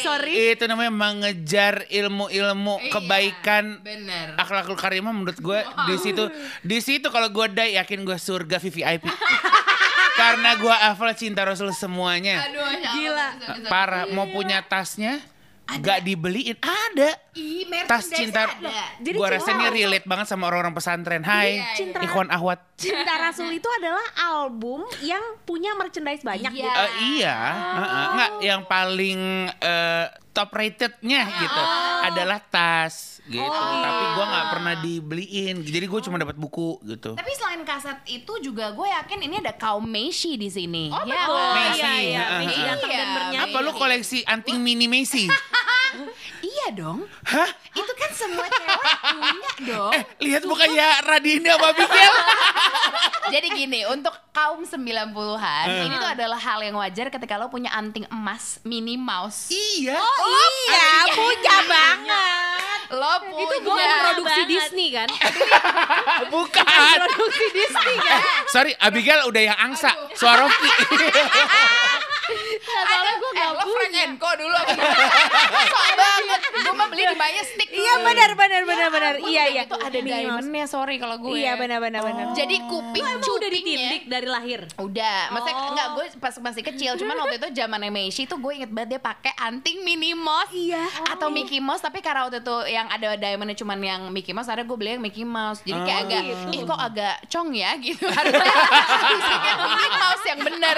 Sorry. 0.01 0.33
Itu 0.55 0.65
namanya 0.67 0.93
mengejar 0.93 1.75
ilmu-ilmu 1.87 2.75
Iya, 2.79 2.91
kebaikan 2.91 3.65
bener. 3.81 4.27
akhlakul 4.35 4.75
karimah 4.75 5.13
menurut 5.13 5.38
gue 5.39 5.59
di 5.87 5.97
situ 5.97 6.25
di 6.61 6.79
situ 6.79 7.07
kalau 7.09 7.29
gue 7.29 7.47
die 7.49 7.75
yakin 7.75 8.03
gue 8.03 8.15
surga 8.15 8.59
VVIP 8.59 9.07
karena 10.21 10.51
gue 10.55 10.69
hafal 10.73 11.15
cinta 11.15 11.43
Rasul 11.43 11.71
semuanya 11.73 12.43
Aduh, 12.45 12.67
ya 12.69 12.91
Gila. 12.91 13.27
bisa, 13.33 13.53
bisa. 13.57 13.69
parah 13.69 14.05
mau 14.09 14.27
punya 14.27 14.61
tasnya 14.61 15.23
Gak 15.69 16.01
dibeliin, 16.01 16.57
ada. 16.65 17.13
Ih, 17.37 17.69
Tas 17.85 18.09
cinta. 18.09 18.49
ada. 18.49 18.73
Jadi 18.97 19.13
Gue 19.13 19.29
cinta- 19.29 19.37
rasanya 19.37 19.69
relate 19.69 20.09
banget 20.09 20.25
sama 20.25 20.49
orang-orang 20.49 20.73
pesantren. 20.73 21.21
Hai, 21.21 21.61
Cinta- 21.77 22.01
Ikhwan 22.01 22.33
Ahwat. 22.33 22.65
Cinta 22.75 23.21
Rasul 23.21 23.53
itu 23.53 23.69
adalah 23.77 24.01
album 24.33 24.89
yang 25.05 25.21
punya 25.45 25.77
merchandise 25.77 26.25
banyak 26.25 26.49
Iya. 26.49 26.65
gitu. 26.65 26.73
Eh, 26.73 26.91
iya, 27.13 27.37
heeh. 27.77 28.07
nggak 28.17 28.31
yang 28.41 28.63
paling 28.65 29.21
eh, 29.53 30.05
top 30.33 30.57
ratednya 30.57 31.21
gitu 31.37 31.63
adalah 32.03 32.41
tas 32.41 33.18
gitu. 33.29 33.45
Tapi 33.79 34.05
gua 34.13 34.25
nggak 34.27 34.47
pernah 34.51 34.75
dibeliin, 34.79 35.57
jadi 35.61 35.85
gue 35.85 36.01
cuma 36.03 36.17
dapat 36.17 36.35
buku 36.35 36.81
gitu. 36.83 37.13
Tapi 37.13 37.33
selain 37.35 37.63
kaset 37.63 37.99
itu 38.07 38.33
juga 38.41 38.73
gue 38.73 38.89
yakin 38.89 39.19
ini 39.23 39.39
ada 39.39 39.53
kaum 39.53 39.85
Messi 39.85 40.35
di 40.35 40.49
sini. 40.49 40.89
Oh, 40.89 41.05
ya, 41.05 41.23
betul. 41.23 41.37
kan? 41.37 41.55
Messi, 41.55 41.81
iya, 41.81 41.93
iya. 41.95 42.25
Messi 42.39 42.61
dan 42.61 42.77
Iya, 42.79 43.05
bernyanyi. 43.11 43.45
Apa 43.45 43.59
lu 43.61 43.71
koleksi 43.73 44.19
anting 44.25 44.59
mini 44.59 44.87
Messi? 44.87 45.29
Iya 46.39 46.77
dong. 46.77 47.03
Hah? 47.25 47.49
Itu 47.73 47.93
kan 47.97 48.11
semua 48.13 48.47
cewek 48.47 48.93
punya 49.03 49.53
dong. 49.67 49.93
Eh, 49.93 50.03
lihat 50.23 50.43
mukanya 50.45 51.01
Radini 51.03 51.43
sama 51.43 51.73
Abigail. 51.73 52.15
Jadi 53.35 53.49
gini, 53.51 53.81
untuk 53.85 54.13
kaum 54.31 54.63
90-an, 54.63 55.67
Eh. 55.67 55.85
ini 55.85 55.97
tuh 55.97 56.09
adalah 56.09 56.39
hal 56.39 56.61
yang 56.61 56.77
wajar 56.77 57.09
ketika 57.09 57.37
lo 57.37 57.49
punya 57.49 57.73
anting 57.73 58.05
emas 58.09 58.61
mini 58.63 58.95
mouse. 58.95 59.49
iya. 59.51 59.99
Iya, 59.99 60.89
punya 61.13 61.57
banget. 61.67 62.78
Lo 62.89 63.13
punya. 63.21 63.45
Itu 63.45 63.57
bukan 63.69 63.89
produksi 64.01 64.41
banget. 64.41 64.49
Disney 64.49 64.89
kan? 64.97 65.09
Bukan. 66.35 66.65
produksi 67.05 67.47
Disney 67.53 67.97
kan? 68.01 68.21
Sorry, 68.49 68.73
Abigail 68.81 69.29
udah 69.29 69.43
yang 69.45 69.59
angsa. 69.61 69.93
Swarovski. 72.69 73.29
Ada, 73.29 73.39
eh, 73.39 73.51
lo 73.51 73.65
Frank 73.67 73.97
Co 74.17 74.31
dulu. 74.35 74.57
Sok 75.73 75.87
banget. 75.95 76.41
Gue 76.59 76.75
mah 76.75 76.87
beli 76.87 77.03
di 77.05 77.17
Majestic. 77.17 77.69
Iya 77.71 77.95
benar 78.01 78.31
benar 78.35 78.63
benar 78.65 78.89
benar. 78.89 79.13
Gua 79.17 79.29
Iya 79.29 79.45
iya. 79.49 79.63
gitu, 79.65 79.77
Ada 79.79 79.99
diamondnya, 79.99 80.65
sorry 80.67 80.97
kalau 80.97 81.17
gue. 81.19 81.37
Iya 81.37 81.55
benar 81.55 81.79
benar 81.79 82.03
benar. 82.03 82.25
Jadi 82.33 82.57
kuping 82.63 83.01
Emang 83.01 83.19
udah 83.19 83.27
cupingnya- 83.29 83.51
ditindik 83.51 84.03
dari 84.07 84.27
lahir? 84.27 84.61
Udah, 84.77 85.19
maksudnya 85.31 85.57
Oh. 85.57 85.71
enggak 85.71 85.89
gue 85.91 86.05
pas 86.19 86.35
masih 86.39 86.63
kecil, 86.65 86.93
cuman 86.95 87.17
waktu 87.19 87.37
itu 87.37 87.49
zaman 87.55 87.81
Messi 87.89 88.25
tuh 88.25 88.37
gue 88.37 88.53
inget 88.55 88.69
banget 88.69 88.89
dia 88.91 89.01
pakai 89.01 89.33
anting 89.39 89.81
Minnie 89.81 90.13
Mouse 90.13 90.51
Iya. 90.51 90.83
atau 91.09 91.29
Mickey 91.29 91.59
Mouse, 91.59 91.81
tapi 91.81 91.99
karena 91.99 92.25
waktu 92.25 92.41
itu 92.41 92.57
yang 92.69 92.85
ada 92.87 93.15
diamondnya 93.15 93.55
cuman 93.55 93.79
yang 93.79 94.03
Mickey 94.09 94.31
Mouse, 94.31 94.47
ada 94.47 94.61
gue 94.61 94.75
beli 94.75 94.91
yang 94.91 95.03
Mickey 95.03 95.23
Mouse. 95.23 95.63
Jadi 95.63 95.81
kayak 95.81 95.97
Oh, 95.99 96.07
agak, 96.07 96.23
gitu. 96.23 96.45
ih 96.51 96.61
kok 96.65 96.81
agak 96.81 97.15
cong 97.29 97.49
ya 97.53 97.71
gitu. 97.81 98.05
Harusnya 98.05 98.45
Minnie 99.65 99.93
Mouse 99.95 100.25
yang 100.27 100.41
bener 100.41 100.77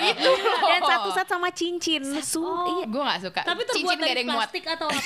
gitu. 0.00 0.30
Dan 0.62 0.80
satu 0.82 1.08
set 1.16 1.26
sama 1.26 1.48
cincin. 1.50 2.02
Su 2.20 2.44
iya. 2.44 2.84
Gue 2.84 3.02
gak 3.02 3.20
suka. 3.22 3.40
Tapi 3.42 3.60
terbuat 3.62 3.76
Cincin 3.76 3.96
ada 3.96 4.06
dari 4.06 4.20
yang 4.20 4.28
muat. 4.28 4.38
plastik 4.44 4.64
atau 4.66 4.86
apa? 4.86 5.00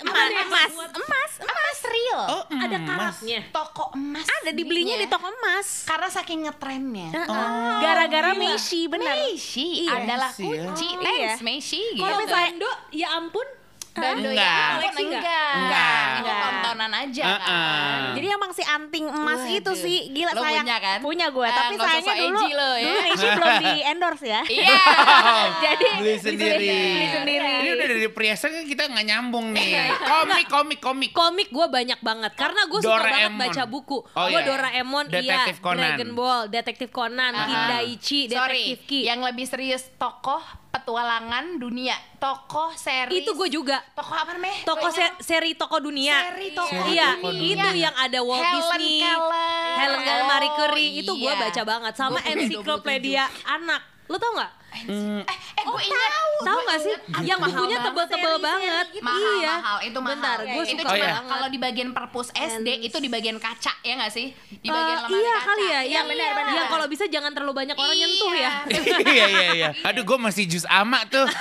Emas, 0.00 0.30
emas, 0.40 0.72
emas. 0.96 1.32
Emas 1.40 1.78
real. 1.84 2.20
Oh, 2.30 2.42
Ada 2.48 2.76
emas. 2.76 2.88
karatnya. 2.88 3.40
Toko 3.50 3.84
emas. 3.92 4.26
Ada 4.26 4.50
dibelinya 4.50 4.96
di 4.96 5.06
toko 5.06 5.28
emas. 5.28 5.68
Karena 5.84 6.08
saking 6.08 6.40
ngetrennya. 6.44 7.08
Heeh. 7.12 7.76
Gara-gara 7.80 8.30
Messi 8.32 8.88
benar. 8.88 9.14
Messi 9.18 9.84
Iya. 9.84 9.92
adalah 9.98 10.30
ya. 10.32 10.40
kunci. 10.40 10.88
Oh, 10.90 11.02
Thanks 11.02 11.20
iya. 11.20 11.44
Messi. 11.44 11.82
Kalau 11.94 12.18
gitu. 12.18 12.32
Bando, 12.32 12.70
ya 12.90 13.08
ampun. 13.14 13.46
Bando 13.92 14.22
Enggak. 14.24 14.38
ya 14.38 14.54
ampun, 14.54 14.78
Koleksi 14.80 15.02
nggak? 15.02 15.20
enggak. 15.20 15.50
Enggak. 15.52 16.06
Itu 16.14 16.30
tontonan 16.32 16.92
aja 16.92 17.24
Uh-uh. 17.26 17.40
kan. 17.40 18.00
Jadi 18.12 18.26
emang 18.28 18.50
si 18.50 18.62
anting 18.62 19.06
emas 19.06 19.40
Waduh. 19.40 19.58
itu 19.58 19.72
sih 19.76 19.98
gila 20.10 20.30
Lo 20.30 20.40
sayang 20.40 20.62
punya 20.62 20.78
kan? 20.78 20.98
punya 21.00 21.26
gue 21.28 21.42
Ah, 21.42 21.54
tapi 21.56 21.74
sayangnya 21.74 22.28
dulu 22.30 22.46
lo 22.50 22.70
ya. 22.72 22.84
dulu 22.86 23.00
Messi 23.02 23.26
belum 23.28 23.54
di 23.58 23.72
endorse 23.90 24.26
ya 24.26 24.42
Iya. 24.42 24.78
jadi 25.64 25.86
beli 25.96 26.14
sendiri. 26.16 26.56
beli 26.56 27.06
sendiri 27.08 27.50
Ini 27.60 27.68
udah 27.72 27.86
dari 27.88 28.08
perhiasan 28.08 28.50
kan 28.52 28.64
kita 28.64 28.82
nggak 28.86 29.06
nyambung 29.06 29.46
nih. 29.50 29.68
Komik, 30.00 30.46
komik, 30.48 30.78
komik. 30.80 31.10
Komik 31.10 31.48
gue 31.50 31.66
banyak 31.68 32.00
banget 32.00 32.32
karena 32.34 32.62
gue 32.64 32.80
suka 32.80 32.94
banget 33.00 33.32
baca 33.36 33.62
buku. 33.64 33.98
Oh, 34.06 34.24
gue 34.24 34.36
iya. 34.36 34.46
Doraemon, 34.46 35.04
Detektif 35.08 35.56
iya, 35.56 35.62
Conan. 35.62 35.78
Dragon 35.80 36.10
Ball, 36.12 36.40
Detektif 36.48 36.88
Conan, 36.90 37.32
Ah. 37.32 37.44
Kindaichi, 37.44 38.20
Sorry, 38.26 38.64
Detektif 38.70 38.80
Ki. 38.86 39.00
yang 39.04 39.20
lebih 39.20 39.44
serius 39.44 39.86
tokoh 39.96 40.40
petualangan 40.80 41.60
dunia, 41.60 41.92
tokoh 42.16 42.72
seri. 42.72 43.20
Itu 43.20 43.36
gue 43.36 43.48
juga. 43.48 43.84
Tokoh 43.92 44.16
apa 44.16 44.32
namanya? 44.32 44.64
Toko 44.64 44.80
Lo 44.80 44.90
ingat? 44.90 45.20
se- 45.20 45.20
seri 45.22 45.52
toko 45.52 45.76
dunia. 45.78 46.16
Seri 46.32 46.48
toko 46.50 46.80
iya, 46.88 47.20
dunia. 47.20 47.68
itu 47.68 47.68
yang 47.78 47.94
ada 47.94 48.18
Walt 48.20 48.40
Helen 48.40 48.56
Disney, 48.56 48.96
Keller. 49.04 49.76
Helen 49.76 50.00
Keller, 50.02 50.24
Marie 50.26 50.52
Curie, 50.56 50.90
Oh, 50.90 51.00
itu 51.04 51.12
gue 51.14 51.32
iya. 51.32 51.40
baca 51.40 51.62
banget 51.62 51.94
sama 51.94 52.18
ensiklopedia 52.24 53.22
anak. 53.46 53.82
Lo 54.08 54.16
tau 54.16 54.32
nggak? 54.34 54.52
Eh, 54.72 55.20
eh 55.20 55.64
gue 55.64 55.82
ingat. 55.82 56.10
Tahu 56.40 56.46
Gua 56.50 56.56
nggak 56.62 56.80
sih? 56.80 56.94
Yang 57.22 57.38
bukunya 57.42 57.76
banget 57.76 57.86
tebel-tebel 57.86 58.34
banget. 58.40 58.86
gitu. 58.90 59.04
Mahal, 59.04 59.32
Iya. 59.36 59.54
mahal. 59.54 59.76
Itu 59.82 59.98
mahal. 59.98 60.10
Bentar, 60.10 60.38
gue 60.40 60.62
itu 60.64 60.72
suka 60.74 60.82
cuma 60.86 60.96
banget. 60.96 61.28
kalau 61.28 61.46
di 61.46 61.58
bagian 61.60 61.88
perpus 61.90 62.28
SD 62.32 62.68
itu 62.82 62.96
di 62.96 63.08
bagian 63.08 63.36
kaca 63.36 63.72
ya 63.78 63.92
nggak 63.94 64.08
sih? 64.10 64.26
Di 64.54 64.68
bagian 64.68 64.96
Eh, 64.96 65.04
lemari 65.04 65.20
iya 65.20 65.34
kaca. 65.34 65.46
kali 65.46 65.60
ya, 65.62 65.68
Iya, 65.68 65.80
yang 65.92 66.06
benar-benar. 66.06 66.54
yang 66.54 66.66
kalau 66.68 66.86
bisa 66.86 67.04
jangan 67.06 67.30
terlalu 67.30 67.54
banyak 67.56 67.76
orang 67.76 67.92
Iya. 67.92 68.00
nyentuh 68.00 68.32
ya. 68.34 68.50
iya, 69.12 69.26
iya, 69.28 69.46
iya. 69.52 69.68
Aduh, 69.84 70.02
gue 70.02 70.18
masih 70.18 70.44
jus 70.46 70.64
ama 70.66 71.04
tuh. 71.04 71.28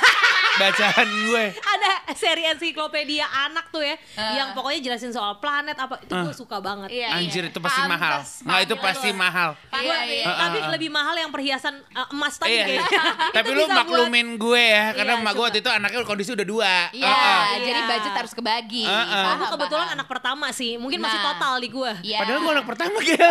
Bacaan 0.59 1.07
gue. 1.07 1.45
ada 1.55 1.91
seri 2.11 2.43
ensiklopedia 2.43 3.23
anak 3.23 3.69
tuh 3.69 3.79
ya, 3.79 3.95
Ah. 4.13 4.35
yang 4.35 4.51
pokoknya 4.51 4.83
jelasin 4.83 5.07
soal 5.09 5.39
planet 5.39 5.71
apa 5.73 5.95
itu 5.97 6.11
gue 6.11 6.35
suka 6.35 6.59
banget. 6.59 6.91
Iya, 6.91 7.15
Anjir, 7.15 7.43
iya. 7.43 7.49
itu 7.49 7.59
pasti 7.61 7.79
Pantes, 7.79 7.93
mahal. 7.93 8.17
Nggak, 8.43 8.59
itu 8.59 8.75
pasti 8.77 9.09
mahal. 9.13 9.49
Iya, 9.71 9.97
iya. 10.03 10.25
Tapi 10.27 10.57
lebih 10.69 10.89
mahal 10.89 11.15
yang 11.15 11.31
perhiasan 11.31 11.79
uh, 11.89 12.11
emas 12.11 12.35
tadi 12.35 12.51
Iya, 12.51 12.65
kayaknya. 12.65 12.83
Tapi 13.29 13.47
lu 13.49 13.59
bisa 13.59 13.67
buat- 13.67 13.79
maklumin 13.81 14.27
gue 14.35 14.63
ya, 14.65 14.85
karena 14.93 15.13
Iya, 15.13 15.21
emak 15.21 15.33
gue 15.33 15.43
waktu 15.43 15.59
itu 15.59 15.69
anaknya 15.69 15.99
kondisi 16.03 16.29
udah 16.31 16.47
dua. 16.47 16.73
Iya, 16.89 17.05
Heeh. 17.05 17.43
jadi 17.61 17.79
Iya. 17.79 17.89
budget 17.89 18.13
harus 18.15 18.33
kebagi. 18.33 18.83
Oh, 18.83 18.95
Paham, 18.95 19.37
gue 19.37 19.49
kebetulan 19.53 19.85
paham. 19.85 19.95
anak 19.95 20.07
pertama 20.07 20.47
sih, 20.51 20.71
mungkin 20.75 20.99
masih 20.99 21.17
Nah. 21.17 21.27
total 21.29 21.53
di 21.57 21.67
gue. 21.67 21.91
Iya. 22.01 22.17
Padahal 22.19 22.39
gue 22.39 22.51
anak 22.53 22.67
pertama 22.67 22.97
gitu. 23.01 23.19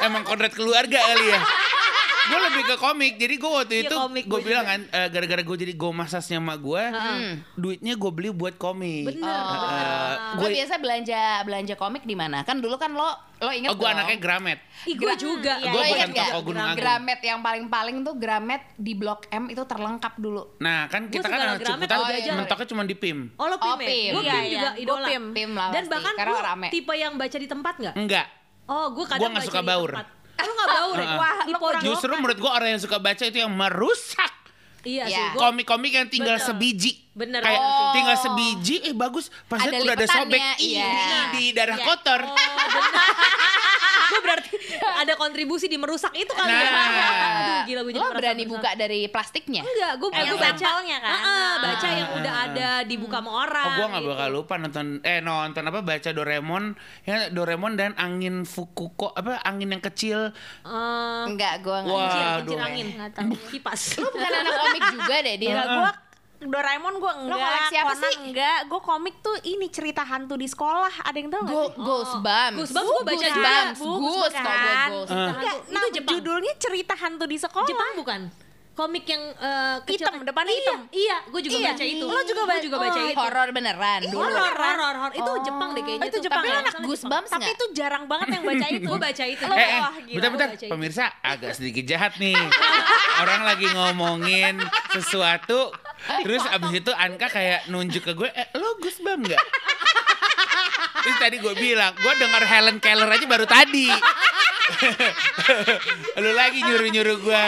Emang 0.00 0.22
kodrat 0.22 0.52
keluarga 0.52 0.98
kali 1.00 1.26
ya. 1.28 1.40
gue 2.28 2.40
lebih 2.44 2.62
ke 2.64 2.76
komik, 2.76 3.12
jadi 3.16 3.34
gue 3.34 3.50
waktu 3.50 3.74
Iya, 3.74 3.82
itu 3.84 3.96
komik 3.96 4.24
gue 4.24 4.30
gua 4.30 4.40
bilang 4.40 4.64
kan, 4.64 4.80
eh, 4.84 5.08
gara-gara 5.08 5.42
gue 5.42 5.56
jadi 5.58 5.72
go 5.72 5.88
masasnya 5.90 6.36
emak 6.36 6.58
gue, 6.58 6.82
duitnya 7.54 7.94
gue 7.94 8.10
beli 8.10 8.28
buat 8.30 8.54
komik. 8.54 9.08
Bener. 9.08 9.26
Eh, 9.28 10.14
Gue 10.36 10.46
gue, 10.46 10.60
biasa 10.60 10.74
belanja 10.76 11.20
belanja 11.42 11.74
komik 11.74 12.02
di 12.02 12.12
mana? 12.12 12.44
Kan 12.44 12.60
dulu 12.60 12.76
kan 12.76 12.92
lo 12.92 13.08
lo 13.38 13.50
inget 13.50 13.70
oh 13.70 13.78
gue 13.78 13.86
anaknya 13.86 14.18
Gramet. 14.18 14.58
Ih, 14.84 14.98
gue 14.98 15.14
juga. 15.14 15.62
Lo 15.62 15.70
Gua 15.70 15.82
Iya, 15.82 15.94
bukan 15.94 16.08
gak? 16.10 16.26
toko 16.28 16.40
Gunung 16.44 16.66
Agung. 16.66 16.78
Gramet 16.78 17.20
yang 17.22 17.38
paling-paling 17.38 17.96
tuh 18.02 18.14
Gramet 18.18 18.62
di 18.74 18.92
Blok 18.92 19.20
M 19.30 19.44
itu 19.46 19.62
terlengkap 19.62 20.14
dulu. 20.18 20.42
Nah 20.58 20.90
kan 20.90 21.06
Gua 21.06 21.14
kita 21.14 21.26
kan 21.26 21.38
anak 21.38 21.58
Ciputat, 21.62 21.96
oh, 21.96 22.08
iya. 22.10 22.34
mentoknya 22.34 22.66
cuma 22.66 22.82
di 22.82 22.96
PIM. 22.98 23.18
Oh 23.34 23.46
lo 23.46 23.56
Oh, 23.58 23.78
Pim 23.78 23.78
ya? 23.78 23.88
Pim. 23.88 24.12
Gue 24.12 24.22
Iya, 24.22 24.32
Pim 24.34 24.42
iya. 24.42 24.50
juga 24.50 24.70
idola. 24.76 25.06
Pim. 25.06 25.24
Pim 25.30 25.50
lah 25.54 25.68
Dan 25.70 25.82
pasti, 25.86 25.92
bahkan 25.94 26.14
gue 26.18 26.68
tipe 26.74 26.94
yang 26.94 27.12
baca 27.14 27.36
di 27.38 27.48
tempat 27.48 27.74
gak? 27.78 27.94
Enggak. 27.94 28.26
Oh 28.68 28.86
gue 28.92 29.04
kadang 29.06 29.20
Gua 29.22 29.28
nggak 29.32 29.44
baca 29.46 29.50
suka 29.54 29.62
di 29.62 29.68
baur. 29.70 29.90
Lu 30.38 30.52
gak 30.54 30.68
baur 30.68 30.94
ya? 30.94 31.02
Heeh. 31.02 31.18
Wah, 31.18 31.38
di 31.42 31.52
pojok. 31.54 31.82
Justru 31.82 32.10
menurut 32.14 32.38
gue 32.38 32.50
orang 32.50 32.68
yang 32.72 32.80
suka 32.80 32.98
baca 32.98 33.22
itu 33.22 33.38
yang 33.38 33.50
merusak. 33.50 34.32
Iya 34.78 35.04
sih, 35.04 35.18
Iya. 35.18 35.34
gua 35.34 35.50
Komik-komik 35.50 35.90
yang 35.90 36.06
tinggal 36.06 36.38
Betul. 36.38 36.54
sebiji. 36.54 36.92
Bener. 37.10 37.42
Kayak 37.42 37.60
Oh. 37.60 37.90
tinggal 37.92 38.16
sebiji, 38.16 38.76
eh 38.86 38.94
bagus. 38.94 39.26
Pas 39.44 39.58
Ada 39.58 39.74
udah 39.74 39.94
ada 39.98 40.06
sobek 40.06 40.38
iya. 40.62 40.86
ini 40.86 41.18
di 41.34 41.44
darah 41.50 41.76
kotor. 41.76 42.22
gue 44.08 44.20
berarti 44.20 44.50
ada 44.98 45.12
kontribusi 45.14 45.66
di 45.66 45.76
merusak 45.76 46.12
itu 46.12 46.30
kali 46.30 46.48
ya. 46.48 46.64
Nah. 46.64 46.88
Aduh, 47.38 47.58
gila 47.64 47.80
gue 47.82 47.92
jadi 47.92 48.00
Lo 48.00 48.08
berani 48.10 48.42
bersalah. 48.42 48.52
buka 48.54 48.70
dari 48.74 49.00
plastiknya? 49.06 49.62
Enggak, 49.62 49.92
gue 49.94 50.08
Eh, 50.10 50.24
gue 50.24 50.38
baca 50.38 50.66
kan? 50.98 51.00
Heeh, 51.04 51.52
baca 51.58 51.86
yang 51.88 52.08
Ah. 52.08 52.16
udah 52.16 52.34
ada 52.42 52.68
dibuka 52.82 53.16
sama 53.18 53.30
orang. 53.38 53.64
Oh, 53.64 53.72
gue 53.74 53.86
gak 53.86 53.98
gitu. 53.98 54.10
bakal 54.10 54.28
lupa 54.30 54.54
nonton 54.56 54.86
eh 55.02 55.20
nonton 55.20 55.62
apa 55.64 55.80
baca 55.80 56.08
Doraemon 56.08 56.64
ya 57.02 57.16
Doraemon 57.28 57.72
dan 57.74 57.92
angin 57.94 58.42
Fukuko 58.42 59.12
apa 59.12 59.38
angin 59.42 59.70
yang 59.70 59.82
kecil. 59.82 60.32
Eh, 60.62 61.22
Enggak, 61.26 61.60
gue 61.60 61.76
kincir, 61.78 62.22
kincir 62.38 62.56
Aduh. 62.56 62.58
angin, 62.64 62.86
nggak 62.94 63.10
tahu. 63.12 63.32
Kipas. 63.48 63.80
Lo 63.96 64.08
bukan 64.08 64.32
anak 64.32 64.52
komik 64.54 64.82
juga 64.92 65.14
deh, 65.20 65.36
dia. 65.36 65.48
Enggak, 65.50 65.66
gua 65.70 65.90
Doraemon 66.40 66.94
gue 66.96 67.12
enggak, 67.18 67.34
koleksi 67.36 67.76
apa 67.76 67.86
Conan 67.90 68.02
sih? 68.04 68.14
enggak, 68.24 68.58
gue 68.64 68.80
komik 68.80 69.14
tuh 69.18 69.36
ini 69.42 69.66
cerita 69.68 70.02
hantu 70.02 70.34
di 70.34 70.46
sekolah, 70.46 71.02
ada 71.02 71.16
yang 71.16 71.26
tahu 71.28 71.42
nggak 71.42 71.50
Go, 71.52 71.64
sih? 71.64 71.74
Goosebumps. 71.76 72.58
Goosebumps 72.62 72.86
gua 72.88 73.02
baca 73.02 73.26
juga. 73.28 73.50
Kalau 73.74 73.98
gue 73.98 74.28
kan. 74.30 74.88
Goose. 74.88 75.10
Enggak, 75.10 75.34
Itu 75.58 75.72
nama 75.74 75.86
Jepang. 75.90 76.12
judulnya 76.14 76.52
cerita 76.56 76.94
hantu 76.94 77.24
di 77.26 77.36
sekolah. 77.36 77.66
Jepang 77.66 77.90
bukan? 77.96 78.20
Komik 78.70 79.02
yang 79.04 79.18
eh, 79.34 79.76
kecil 79.82 80.06
Hitam, 80.06 80.22
depannya 80.22 80.54
iya, 80.54 80.62
hitam. 80.62 80.80
Iya, 80.88 81.16
gue 81.26 81.40
juga 81.42 81.56
Iya. 81.58 81.68
baca 81.68 81.82
itu. 81.84 82.04
Lo 82.06 82.20
juga 82.22 82.42
ba- 82.46 82.62
juga 82.62 82.76
baca 82.78 82.94
oh, 82.96 83.10
itu. 83.10 83.18
Horor 83.18 83.48
beneran 83.50 84.00
dulu. 84.06 84.22
Horor, 84.22 84.54
horor, 84.54 84.94
horor. 84.94 85.12
Itu 85.12 85.26
Oh. 85.28 85.42
Jepang 85.42 85.68
deh 85.68 85.82
kayaknya. 85.82 85.98
Oh, 85.98 86.10
itu. 86.14 86.18
Jepang 86.22 86.38
Tapi 86.38 86.46
ya? 86.46 86.54
lo 86.54 86.58
anak 86.60 86.70
Soalnya 86.70 86.86
Goosebumps 86.86 87.30
Tapi 87.34 87.50
itu 87.50 87.64
jarang 87.74 88.04
banget 88.06 88.28
yang 88.30 88.44
baca 88.46 88.66
itu. 88.70 88.86
Gue 88.86 88.98
baca 89.02 89.24
itu. 89.26 89.42
Oh, 89.42 89.50
Eh, 89.50 89.66
eh, 89.66 89.80
wah, 89.82 89.94
gila. 89.98 90.14
bentar, 90.14 90.30
bentar, 90.30 90.48
itu. 90.54 90.70
pemirsa 90.70 91.04
agak 91.18 91.50
sedikit 91.52 91.84
jahat 91.84 92.12
nih. 92.16 92.38
Orang 93.18 93.42
lagi 93.42 93.66
ngomongin 93.68 94.54
sesuatu, 94.94 95.74
terus 96.24 96.42
abis 96.44 96.72
itu 96.76 96.90
Anka 96.90 97.28
kayak 97.28 97.66
nunjuk 97.66 98.02
ke 98.02 98.12
gue, 98.12 98.28
eh 98.28 98.46
lo 98.54 98.76
Gusbam 98.78 99.20
nggak? 99.20 99.38
Terus 100.98 101.16
tadi 101.16 101.36
gue 101.38 101.54
bilang, 101.54 101.94
gue 101.94 102.12
denger 102.12 102.42
Helen 102.44 102.78
Keller 102.78 103.06
aja 103.06 103.24
baru 103.24 103.46
tadi. 103.46 103.86
Lu 106.18 106.30
lagi 106.34 106.58
nyuruh-nyuruh 106.60 107.16
gue 107.18 107.42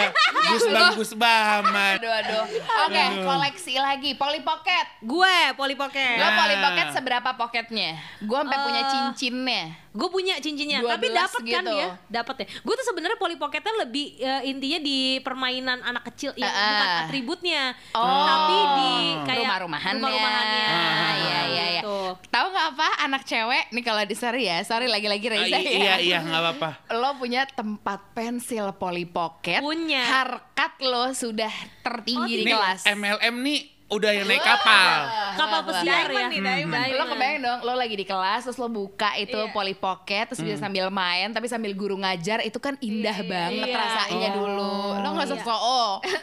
Gusbam 0.47 0.95
Gusbaman. 0.95 1.99
Aduh, 1.99 2.11
aduh. 2.11 2.43
Oke, 2.87 3.03
koleksi 3.21 3.73
lagi. 3.77 4.11
Polly 4.15 4.41
Pocket. 4.41 4.85
Gue 5.03 5.35
Polly 5.53 5.75
Pocket. 5.75 6.17
Lo 6.17 6.23
Nah. 6.23 6.33
Polly 6.33 6.57
Pocket 6.57 6.87
seberapa 6.91 7.29
pocketnya? 7.35 7.99
Gue 8.23 8.39
sampai 8.39 8.57
punya 8.63 8.81
Eh, 8.81 8.89
cincinnya. 8.89 9.63
Gue 9.91 10.07
punya 10.07 10.35
cincinnya, 10.37 10.79
12 10.79 10.87
tapi 10.89 11.07
dapat 11.09 11.41
kan 11.45 11.63
gitu. 11.63 11.73
ya, 11.73 11.87
dapat 12.09 12.35
ya. 12.37 12.45
Gue 12.61 12.73
tuh 12.73 12.85
sebenarnya 12.85 13.17
Polly 13.17 13.35
Pocketnya 13.35 13.75
lebih 13.77 14.05
eh, 14.15 14.41
intinya 14.45 14.79
di 14.79 14.97
permainan 15.19 15.79
anak 15.81 16.07
kecil, 16.07 16.31
yang 16.33 16.47
Ah. 16.47 16.63
bukan 16.65 16.87
atributnya, 17.03 17.63
Oh. 17.91 18.07
tapi 18.23 18.55
di 18.55 18.91
kayak 19.25 19.39
Rumah-rumahannya. 19.45 19.99
rumah-rumahannya. 19.99 20.65
Ah, 20.65 21.13
iya, 21.13 21.39
iya, 21.45 21.65
iya. 21.69 21.81
Gitu. 21.81 21.99
Tahu 22.25 22.45
nggak 22.47 22.67
apa 22.71 22.87
anak 23.01 23.21
cewek 23.23 23.63
nih 23.69 23.83
kalau 23.83 24.01
di 24.01 24.13
sorry 24.13 24.43
ya, 24.45 24.57
sorry 24.61 24.87
lagi-lagi 24.87 25.27
Reza 25.27 25.43
i- 25.51 25.65
ya. 25.65 25.71
iya 25.73 25.95
iya 25.99 26.17
nggak 26.21 26.39
apa-apa. 26.39 26.69
Lo 26.93 27.11
punya 27.15 27.43
tempat 27.45 27.99
pensil 28.11 28.71
Polly 28.73 29.03
Pocket. 29.03 29.59
Punya. 29.59 30.03
Harkat 30.03 30.79
lo 30.79 31.11
sudah 31.11 31.51
tertinggi 31.81 32.33
di 32.33 32.43
Nih 32.43 32.53
kelas. 32.53 32.87
MLM 32.87 33.35
nih 33.41 33.59
udah 33.91 34.09
yang 34.09 34.23
naik 34.23 34.39
kapal. 34.39 34.97
Kapal 35.33 35.59
pesiar 35.65 36.07
ya. 36.07 36.07
Diamond 36.07 36.29
nih, 36.29 36.39
diamond. 36.39 36.87
Lo 36.91 37.05
kebayang 37.05 37.39
dong, 37.41 37.59
lo 37.61 37.73
lagi 37.73 37.93
di 37.93 38.05
kelas 38.05 38.41
terus 38.41 38.55
lo 38.55 38.67
buka 38.67 39.11
itu 39.15 39.35
Iya. 39.37 39.51
Polly 39.51 39.75
Pocket 39.75 40.25
terus 40.25 40.39
bisa 40.39 40.57
sambil 40.57 40.87
main 40.87 41.27
tapi 41.29 41.45
sambil 41.45 41.71
guru 41.71 41.95
ngajar 41.95 42.39
itu 42.39 42.55
kan 42.55 42.79
indah 42.79 43.19
banget 43.21 43.67
Iya. 43.67 43.77
rasanya 43.77 44.29
Oh. 44.31 44.37
dulu. 44.37 44.75
Lo 44.97 45.07
nggak 45.11 45.27
usah 45.27 45.37
Iya. 45.37 45.45
so 45.45 45.55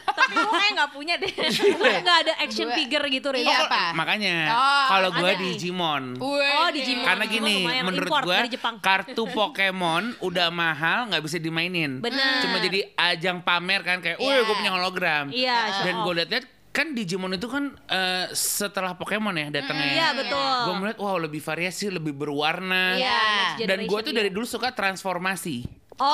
Tapi 0.09 0.33
gue 0.35 0.51
kayak 0.51 0.73
nggak 0.73 0.91
punya 0.91 1.13
deh. 1.15 1.31
Nggak 2.03 2.17
ada 2.21 2.33
action 2.39 2.67
Gua- 2.67 2.77
figure 2.77 3.05
gitu, 3.07 3.27
Reza. 3.29 3.45
Iya, 3.45 3.57
apa? 3.65 3.83
Makanya 3.93 4.35
Oh, 4.49 4.85
kalau 4.87 5.09
gue 5.15 5.31
ada. 5.31 5.41
Digimon. 5.41 6.03
Oh, 6.19 6.69
Digimon. 6.69 7.05
Karena 7.05 7.25
gini, 7.25 7.55
menurut 7.81 8.09
gue 8.19 8.37
kartu 8.79 9.23
Pokemon 9.25 10.03
udah 10.27 10.47
mahal 10.49 11.09
nggak 11.09 11.21
bisa 11.21 11.37
dimainin. 11.37 11.97
Benar. 11.99 12.41
Cuma 12.41 12.57
jadi 12.59 12.93
ajang 12.93 13.41
pamer 13.41 13.81
kan 13.81 13.97
kayak, 13.99 14.17
wih 14.17 14.27
Iya. 14.27 14.41
gue 14.43 14.55
punya 14.55 14.71
hologram. 14.71 15.25
Iya, 15.29 15.57
Dan 15.81 15.95
gue 16.01 16.13
liat-liat 16.15 16.45
kan 16.69 16.93
Digimon 16.93 17.33
itu 17.33 17.49
kan 17.49 17.73
eh, 17.85 18.29
setelah 18.31 18.93
Pokemon 18.93 19.33
ya 19.33 19.47
datangnya. 19.49 19.89
Iya, 19.89 20.07
betul. 20.13 20.53
Gue 20.69 20.75
melihat 20.77 20.99
wow 21.01 21.17
lebih 21.17 21.41
variasi, 21.41 21.89
lebih 21.89 22.13
berwarna. 22.13 22.95
Iya. 22.95 23.21
Dan 23.65 23.89
gue 23.89 23.99
tuh 23.99 24.13
dari 24.13 24.29
dulu 24.29 24.45
suka 24.45 24.69
transformasi. 24.69 25.65
Oh, 25.99 26.07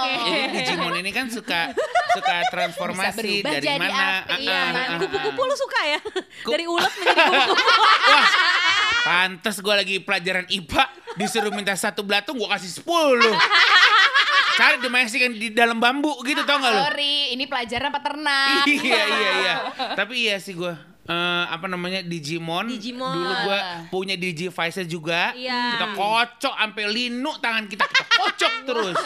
oke. 0.00 0.24
Jadi 0.24 0.56
Digimon 0.56 0.96
ini 0.96 1.12
kan 1.12 1.28
suka 1.28 1.76
suka 2.16 2.48
transformasi 2.48 3.44
dari 3.44 3.60
jadi 3.60 3.76
mana? 3.76 4.24
apa? 4.24 4.32
Ah, 4.32 4.38
Iya, 4.40 4.56
ah, 4.56 4.72
ah. 4.72 4.98
Kupu-kupu 4.98 5.40
lu 5.44 5.54
suka 5.54 5.80
ya? 5.84 6.00
Dari 6.48 6.64
ulet 6.64 6.92
menjadi 6.96 7.20
kupu-kupu. 7.28 7.60
Wah, 8.08 8.28
pantes 9.04 9.56
gue 9.60 9.74
lagi 9.76 9.96
pelajaran 10.00 10.46
IPA 10.48 10.84
disuruh 11.18 11.52
minta 11.52 11.76
satu 11.76 12.00
belatung 12.00 12.40
gue 12.40 12.48
kasih 12.48 12.70
10 12.80 13.20
Cari 14.60 14.76
domestik 14.84 15.20
yang 15.24 15.34
di 15.34 15.48
dalam 15.56 15.80
bambu 15.80 16.12
gitu 16.20 16.44
tau 16.44 16.60
gak 16.60 16.72
lo? 16.72 16.80
Sorry, 16.92 17.32
ini 17.32 17.44
pelajaran 17.48 17.88
peternak. 17.88 18.64
iya 18.68 19.02
iya 19.08 19.30
iya. 19.40 19.54
Tapi 19.98 20.14
iya 20.28 20.36
sih 20.36 20.52
gue 20.52 20.89
eh, 21.10 21.44
apa 21.50 21.66
namanya 21.66 22.00
Digimon. 22.00 22.70
Digimon. 22.70 23.10
Dulu 23.10 23.32
gue 23.44 23.58
punya 23.90 24.14
Digivice 24.14 24.86
juga. 24.86 25.34
Iya. 25.34 25.74
Kita 25.74 25.86
kocok 25.92 26.54
sampai 26.54 26.84
linu 26.86 27.34
tangan 27.36 27.66
kita 27.66 27.82
kita 27.82 28.04
kocok 28.08 28.52
terus. 28.70 28.96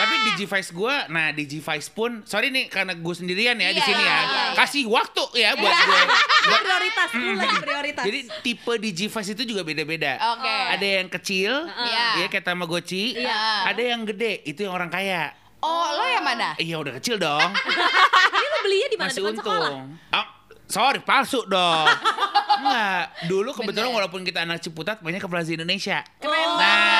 Tapi 0.00 0.14
Digivice 0.32 0.70
gue, 0.70 0.94
nah 1.08 1.28
Digivice 1.28 1.92
pun, 1.92 2.24
sorry 2.24 2.48
nih 2.48 2.72
karena 2.72 2.96
gue 2.96 3.12
sendirian 3.12 3.52
ya 3.54 3.68
di 3.68 3.76
Iya, 3.76 3.84
sini 3.84 4.00
ya, 4.00 4.08
iya, 4.08 4.20
iya. 4.24 4.42
kasih 4.56 4.88
waktu 4.88 5.24
ya 5.36 5.50
buat 5.60 5.76
gue. 5.76 6.00
Prioritas, 6.40 7.08
lu 7.12 7.32
lagi 7.36 7.56
prioritas. 7.60 8.04
Jadi 8.08 8.18
tipe 8.40 8.72
Digivice 8.78 9.30
itu 9.34 9.42
juga 9.44 9.60
beda-beda. 9.60 10.16
Oke. 10.32 10.56
Ada 10.72 10.86
yang 10.96 11.08
kecil, 11.10 11.52
Iya. 11.68 12.24
ya 12.24 12.26
kayak 12.28 12.48
Tamagotchi. 12.48 13.20
Iya. 13.20 13.68
Ada 13.68 13.82
yang 13.92 14.08
gede, 14.08 14.40
itu 14.42 14.64
yang 14.64 14.72
orang 14.72 14.88
kaya. 14.88 15.36
Oh, 15.60 15.84
lo 15.92 16.08
yang 16.08 16.24
mana? 16.24 16.56
Iya 16.56 16.80
udah 16.80 16.96
kecil 16.96 17.20
dong. 17.20 17.50
Ini 18.32 18.46
lu 18.48 18.58
belinya 18.64 18.88
di 18.88 18.96
mana? 18.96 19.08
Masih 19.12 19.20
Depan 19.20 19.36
sekolah? 19.36 19.68
untung. 19.68 19.84
Sorry, 20.70 21.02
palsu 21.02 21.42
dong. 21.50 21.90
Enggak, 22.60 23.04
dulu 23.26 23.50
kebetulan 23.56 23.88
Bener. 23.88 23.98
walaupun 24.04 24.20
kita 24.22 24.44
anak 24.44 24.60
Ciputat 24.60 25.00
banyak 25.00 25.18
ke 25.18 25.26
Plaza 25.26 25.50
Indonesia. 25.50 26.04
Keren 26.20 26.48
Nah, 26.60 26.99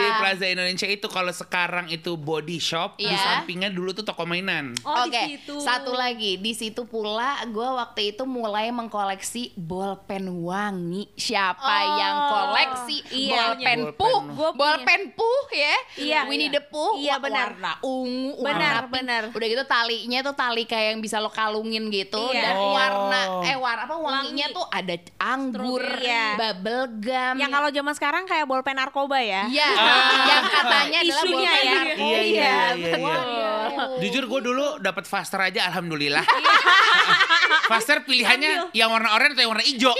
Parah. 0.00 0.08
di 0.10 0.18
Plaza 0.18 0.46
Indonesia 0.46 0.86
itu 0.86 1.06
kalau 1.06 1.30
sekarang 1.30 1.86
itu 1.88 2.12
body 2.14 2.58
shop, 2.58 2.96
di 2.96 3.04
Iya. 3.04 3.18
sampingnya 3.38 3.68
dulu 3.68 3.92
tuh 3.92 4.02
toko 4.02 4.24
mainan. 4.24 4.72
Oh, 4.80 5.04
Oke, 5.04 5.36
situ. 5.36 5.54
satu 5.58 5.92
lagi 5.92 6.36
di 6.36 6.52
situ 6.52 6.82
pula 6.82 7.10
gue 7.44 7.68
waktu 7.70 8.10
itu 8.10 8.24
mulai 8.24 8.70
mengkoleksi 8.70 9.52
bolpen 9.54 10.24
wangi. 10.40 11.12
Siapa 11.14 11.60
Oh, 11.60 11.96
yang 11.96 12.16
koleksi 12.26 12.96
iya. 13.10 13.52
bolpen 13.52 13.78
Bolpen. 13.86 13.98
puh? 13.98 14.20
Bolpen 14.52 15.00
puh 15.12 15.44
ya? 15.50 15.76
Iya, 15.96 16.18
Winnie 16.24 16.46
iya. 16.46 16.56
the 16.56 16.62
Pooh. 16.62 16.94
Iya, 16.96 17.16
benar. 17.18 17.52
Warna 17.52 17.72
ungu, 17.82 18.38
Benar, 18.40 18.84
warna 18.86 18.90
benar. 18.90 19.22
Udah 19.30 19.46
gitu 19.48 19.64
talinya 19.64 20.18
tuh 20.20 20.32
tali 20.32 20.64
kayak 20.64 20.86
yang 20.90 21.00
bisa 21.00 21.18
lo 21.18 21.28
kalungin 21.28 21.88
gitu 21.88 22.20
Iya. 22.30 22.42
dan 22.42 22.54
Oh. 22.56 22.72
warna 22.72 23.20
eh 23.42 23.56
warna 23.56 23.82
apa 23.82 23.96
wanginya 23.96 24.46
Wangi. 24.46 24.56
tuh 24.56 24.66
ada 24.68 24.94
anggur. 25.18 25.82
Iya. 25.82 26.24
bubble 26.32 26.84
gum. 27.00 27.34
Yang 27.36 27.50
kalau 27.50 27.68
zaman 27.70 27.92
sekarang 27.92 28.22
kayak 28.24 28.46
bolpen 28.46 28.72
narkoba 28.72 29.18
ya. 29.18 29.44
Iya, 29.46 29.66
Ah. 29.66 29.89
Yang 30.28 30.44
katanya 30.48 30.98
adalah 31.02 31.24
Isunya 31.24 31.52
ya. 31.52 31.60
Iya, 31.60 31.80
iya, 31.84 32.00
iya, 32.00 32.20
iya, 32.20 32.20
iya. 32.26 32.56
betul. 32.76 33.98
Jujur 34.00 34.24
gue 34.28 34.40
dulu 34.52 34.66
dapat 34.80 35.04
Faster 35.04 35.40
aja 35.40 35.68
alhamdulillah. 35.72 36.24
Faster 37.70 38.02
pilihannya 38.02 38.74
yang 38.74 38.90
warna 38.90 39.14
oranye 39.14 39.38
atau 39.38 39.42
yang 39.46 39.52
warna 39.54 39.66
hijau. 39.66 39.94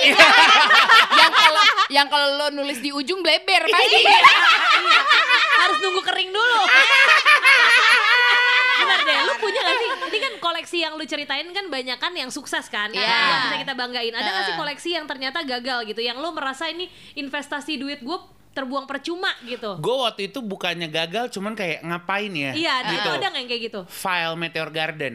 yang 1.21 1.33
kalau 1.33 1.65
yang 1.91 2.07
kalau 2.11 2.29
lo 2.35 2.47
nulis 2.51 2.83
di 2.83 2.91
ujung 2.91 3.23
bleber 3.23 3.63
pasti. 3.71 4.03
Harus 5.61 5.79
nunggu 5.79 6.03
kering 6.03 6.31
dulu. 6.35 6.63
Benar 8.81 9.01
deh, 9.07 9.19
lu 9.23 9.33
punya 9.39 9.61
gak 9.61 9.77
sih? 9.77 9.89
Ini 10.11 10.19
kan 10.19 10.33
koleksi 10.41 10.79
yang 10.83 10.93
lu 10.99 11.05
ceritain 11.07 11.47
kan 11.53 11.67
banyak 11.71 11.99
kan 12.01 12.13
yang 12.17 12.31
sukses 12.33 12.67
kan? 12.67 12.91
Iya. 12.91 13.07
Yang 13.07 13.41
bisa 13.47 13.57
kita 13.63 13.75
banggain. 13.79 14.15
Ada 14.19 14.29
gak 14.35 14.45
sih 14.51 14.55
koleksi 14.59 14.91
yang 14.99 15.07
ternyata 15.07 15.39
gagal 15.47 15.79
gitu? 15.87 16.01
Yang 16.03 16.19
lu 16.19 16.31
merasa 16.35 16.67
ini 16.67 16.91
investasi 17.15 17.79
duit 17.79 18.03
gue 18.03 18.19
terbuang 18.51 18.85
percuma 18.85 19.31
gitu? 19.47 19.79
gue 19.79 19.97
waktu 20.03 20.27
itu 20.33 20.43
bukannya 20.43 20.91
gagal, 20.91 21.31
cuman 21.31 21.55
kayak 21.55 21.87
ngapain 21.87 22.33
ya? 22.35 22.53
Iya, 22.53 22.75
gitu. 22.91 23.11
ada 23.15 23.27
nggak 23.31 23.41
yang 23.41 23.51
kayak 23.51 23.63
gitu? 23.71 23.81
File 23.87 24.37
Meteor 24.37 24.71
Garden. 24.75 25.15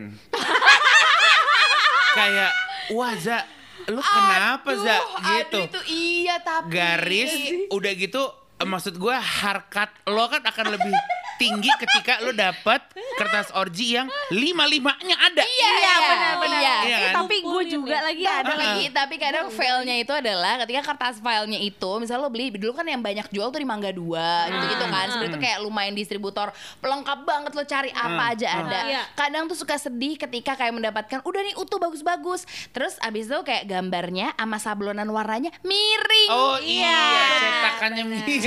kayak, 2.17 2.51
wah 2.95 3.13
Za, 3.19 3.43
lu 3.91 3.99
kenapa 3.99 4.71
Za? 4.79 4.97
Gitu. 5.35 5.59
aduh, 5.59 5.67
itu 5.67 5.81
iya 5.91 6.35
tapi 6.39 6.71
Garis, 6.71 7.33
udah 7.69 7.91
gitu, 7.91 8.23
maksud 8.63 8.95
gue 8.95 9.15
harkat 9.15 9.91
lo 10.07 10.31
kan 10.31 10.39
akan 10.39 10.79
lebih 10.79 10.95
tinggi 11.35 11.69
ketika 11.77 12.19
lo 12.19 12.31
dapet 12.31 12.81
kertas 13.15 13.51
orji 13.51 13.93
yang 13.93 14.07
lima-limanya 14.29 15.15
ada. 15.17 15.41
Iya, 15.41 15.69
Iya 15.75 15.93
benar-benar. 16.01 16.59
Iya. 16.59 16.75
Iya 16.81 16.95
Eh, 16.95 17.01
kan? 17.05 17.13
tapi 17.17 17.35
gue 17.41 17.63
juga 17.67 17.97
lagi 18.01 18.23
Ada 18.23 18.35
ada 18.37 18.53
lagi. 18.53 18.63
lagi, 18.65 18.85
tapi 18.89 19.15
kadang 19.17 19.45
failnya 19.49 19.95
itu 19.95 20.11
adalah 20.11 20.53
ketika 20.61 20.81
kertas 20.85 21.17
filenya 21.17 21.59
itu, 21.59 21.91
misalnya 21.95 22.21
lo 22.21 22.29
beli 22.29 22.51
dulu 22.51 22.71
kan 22.73 22.85
yang 22.85 22.99
banyak 22.99 23.27
jual 23.29 23.47
tuh 23.47 23.57
di 23.57 23.65
Mangga 23.65 23.89
Dua, 23.89 24.47
gitu-gitu 24.47 24.85
kan. 24.85 25.05
Sebenarnya 25.07 25.31
tuh 25.31 25.41
kayak 25.41 25.59
lumayan 25.59 25.93
distributor 25.93 26.47
pelengkap 26.77 27.19
banget 27.21 27.51
lo 27.51 27.63
cari 27.63 27.91
apa 27.91 28.23
aja 28.31 28.47
ada. 28.57 28.79
Iya. 28.85 29.01
Kadang 29.13 29.45
tuh 29.45 29.55
suka 29.55 29.75
sedih 29.75 30.15
ketika 30.15 30.55
kayak 30.55 30.73
mendapatkan 30.73 31.19
udah 31.21 31.41
nih 31.41 31.55
utuh 31.55 31.77
bagus-bagus, 31.77 32.43
terus 32.69 32.95
abis 32.99 33.25
itu 33.25 33.39
kayak 33.41 33.65
gambarnya 33.65 34.31
sama 34.35 34.57
sablonan 34.57 35.07
warnanya 35.07 35.51
miring. 35.61 36.29
Oh 36.29 36.57
iya, 36.57 36.99
cetakannya 37.37 38.03
miring. 38.05 38.41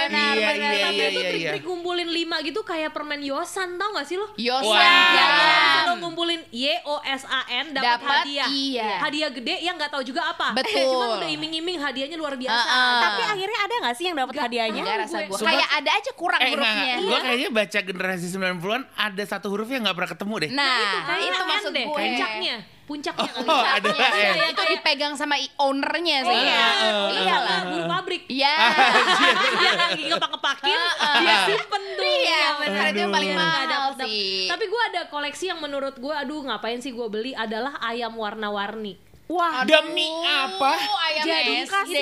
Benar, 0.00 0.34
Iya, 0.36 0.48
Tapi 0.50 0.94
iya, 0.94 1.08
iya, 1.08 1.08
iya. 1.10 1.39
Trik-trik 1.42 1.64
ngumpulin 1.64 2.06
lima 2.06 2.36
gitu 2.40 2.60
kayak 2.60 2.90
permen 2.90 3.20
yosan 3.20 3.74
tau 3.74 3.92
gak 3.92 4.04
sih 4.04 4.14
lo? 4.14 4.28
Yosan. 4.34 4.68
Wah. 4.70 5.10
Ya, 5.10 5.26
lo 5.86 5.98
ngumpulin 5.98 6.40
Y 6.50 6.66
O 6.84 7.00
S 7.00 7.24
A 7.24 7.42
N 7.48 7.72
dapat 7.72 7.98
hadiah. 8.22 8.46
iya. 8.46 8.90
Hadiah 9.00 9.30
gede 9.30 9.54
yang 9.60 9.74
nggak 9.74 9.90
tahu 9.90 10.02
juga 10.02 10.26
apa. 10.26 10.52
Betul. 10.52 10.86
Cuma 10.92 11.16
udah 11.16 11.28
iming-iming 11.28 11.76
hadiahnya 11.76 12.14
luar 12.14 12.34
biasa. 12.34 12.52
Heeh. 12.60 13.00
Tapi 13.00 13.22
akhirnya 13.24 13.58
ada 13.60 13.74
gak 13.82 13.94
sih 13.94 14.04
yang 14.04 14.16
dapat 14.16 14.34
hadiahnya? 14.38 14.80
Enggak 14.80 14.98
rasa 15.00 15.16
gue. 15.22 15.38
Kayak 15.40 15.68
ada 15.72 15.90
aja 15.92 16.10
kurang 16.12 16.40
Eh, 16.40 16.50
hurufnya. 16.50 16.94
gue 17.00 17.18
kayaknya 17.20 17.50
baca 17.50 17.78
generasi 17.80 18.26
90-an 18.28 18.82
ada 18.90 19.22
satu 19.24 19.46
huruf 19.48 19.66
yang 19.66 19.82
gak 19.82 19.94
pernah 19.94 20.10
ketemu 20.10 20.34
deh. 20.38 20.50
Nah, 20.50 20.76
Kayaknya 21.06 21.26
itu 21.26 21.40
N 21.40 21.48
maksud 21.48 21.70
deh, 21.70 21.84
gue. 21.84 21.96
puncaknya. 21.96 22.56
Puncaknya 22.82 23.30
kali. 23.30 23.46
Oh, 23.46 23.62
ya. 23.62 23.70
ada 23.72 23.86
Iya, 23.88 24.08
iya, 24.10 24.30
itu 24.50 24.50
kayak- 24.56 24.70
dipegang 24.74 25.14
sama 25.14 25.38
ownernya 25.56 26.16
sih. 26.20 26.34
Iya, 26.34 26.66
Iya 27.14 27.36
lah. 27.38 27.59
Pabrik. 28.20 28.30
Iya. 28.30 28.54
Dia 29.56 29.72
gigi 29.90 30.04
ngepak-ngepakin, 30.08 30.80
dia 31.18 31.34
simpen 31.46 31.82
tuh. 31.94 32.04
Iya, 32.04 32.44
benar 32.58 32.84
itu 32.86 32.98
yang 32.98 33.12
paling 33.12 33.30
Aduh. 33.30 33.40
Nggak 33.40 33.66
mahal 33.66 33.90
sih. 34.02 34.46
Tapi 34.46 34.64
gue 34.66 34.82
ada 34.86 35.00
koleksi 35.06 35.44
yang 35.46 35.58
menurut 35.58 35.94
gue, 35.96 36.12
aduh 36.12 36.40
ngapain 36.42 36.78
sih 36.78 36.90
gue 36.90 37.06
beli 37.06 37.32
adalah 37.32 37.80
ayam 37.80 38.12
warna-warni. 38.12 38.96
Wah, 39.30 39.62
Demi 39.62 40.10
apa? 40.26 40.74
Ayam 40.74 41.22
Jadi 41.22 41.62
SD. 41.62 41.96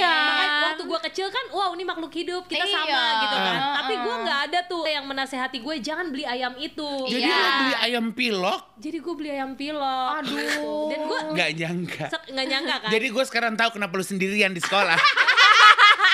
Makanya 0.00 0.72
waktu 0.72 0.82
gue 0.82 1.00
kecil 1.04 1.28
kan, 1.28 1.44
wow 1.52 1.68
ini 1.70 1.84
makhluk 1.84 2.08
hidup, 2.10 2.48
kita 2.48 2.64
Iya. 2.64 2.72
sama 2.74 3.02
gitu 3.20 3.36
kan. 3.36 3.52
Heeh. 3.52 3.74
Tapi 3.76 3.94
gue 4.00 4.14
nggak 4.24 4.38
ada 4.48 4.58
tuh 4.64 4.82
yang 4.88 5.04
menasehati 5.04 5.60
gue 5.60 5.74
jangan 5.78 6.08
beli 6.08 6.24
ayam 6.24 6.56
itu. 6.56 6.88
Jadi 7.04 7.28
Iya. 7.28 7.36
lo 7.36 7.48
beli 7.60 7.74
ayam 7.76 8.06
pilok? 8.10 8.60
Jadi 8.80 8.98
gue 8.98 9.14
beli 9.14 9.30
ayam 9.30 9.52
pilok. 9.52 10.10
Aduh. 10.18 10.88
Dan 10.88 11.00
gue 11.04 11.18
Gak 11.36 11.50
nyangka. 11.54 12.06
nggak 12.08 12.46
nyangka 12.48 12.74
kan. 12.80 12.90
Jadi 12.90 13.06
gue 13.06 13.24
sekarang 13.28 13.52
tahu 13.52 13.70
kenapa 13.76 13.92
lu 13.92 14.04
sendirian 14.06 14.50
di 14.50 14.62
sekolah. 14.62 14.96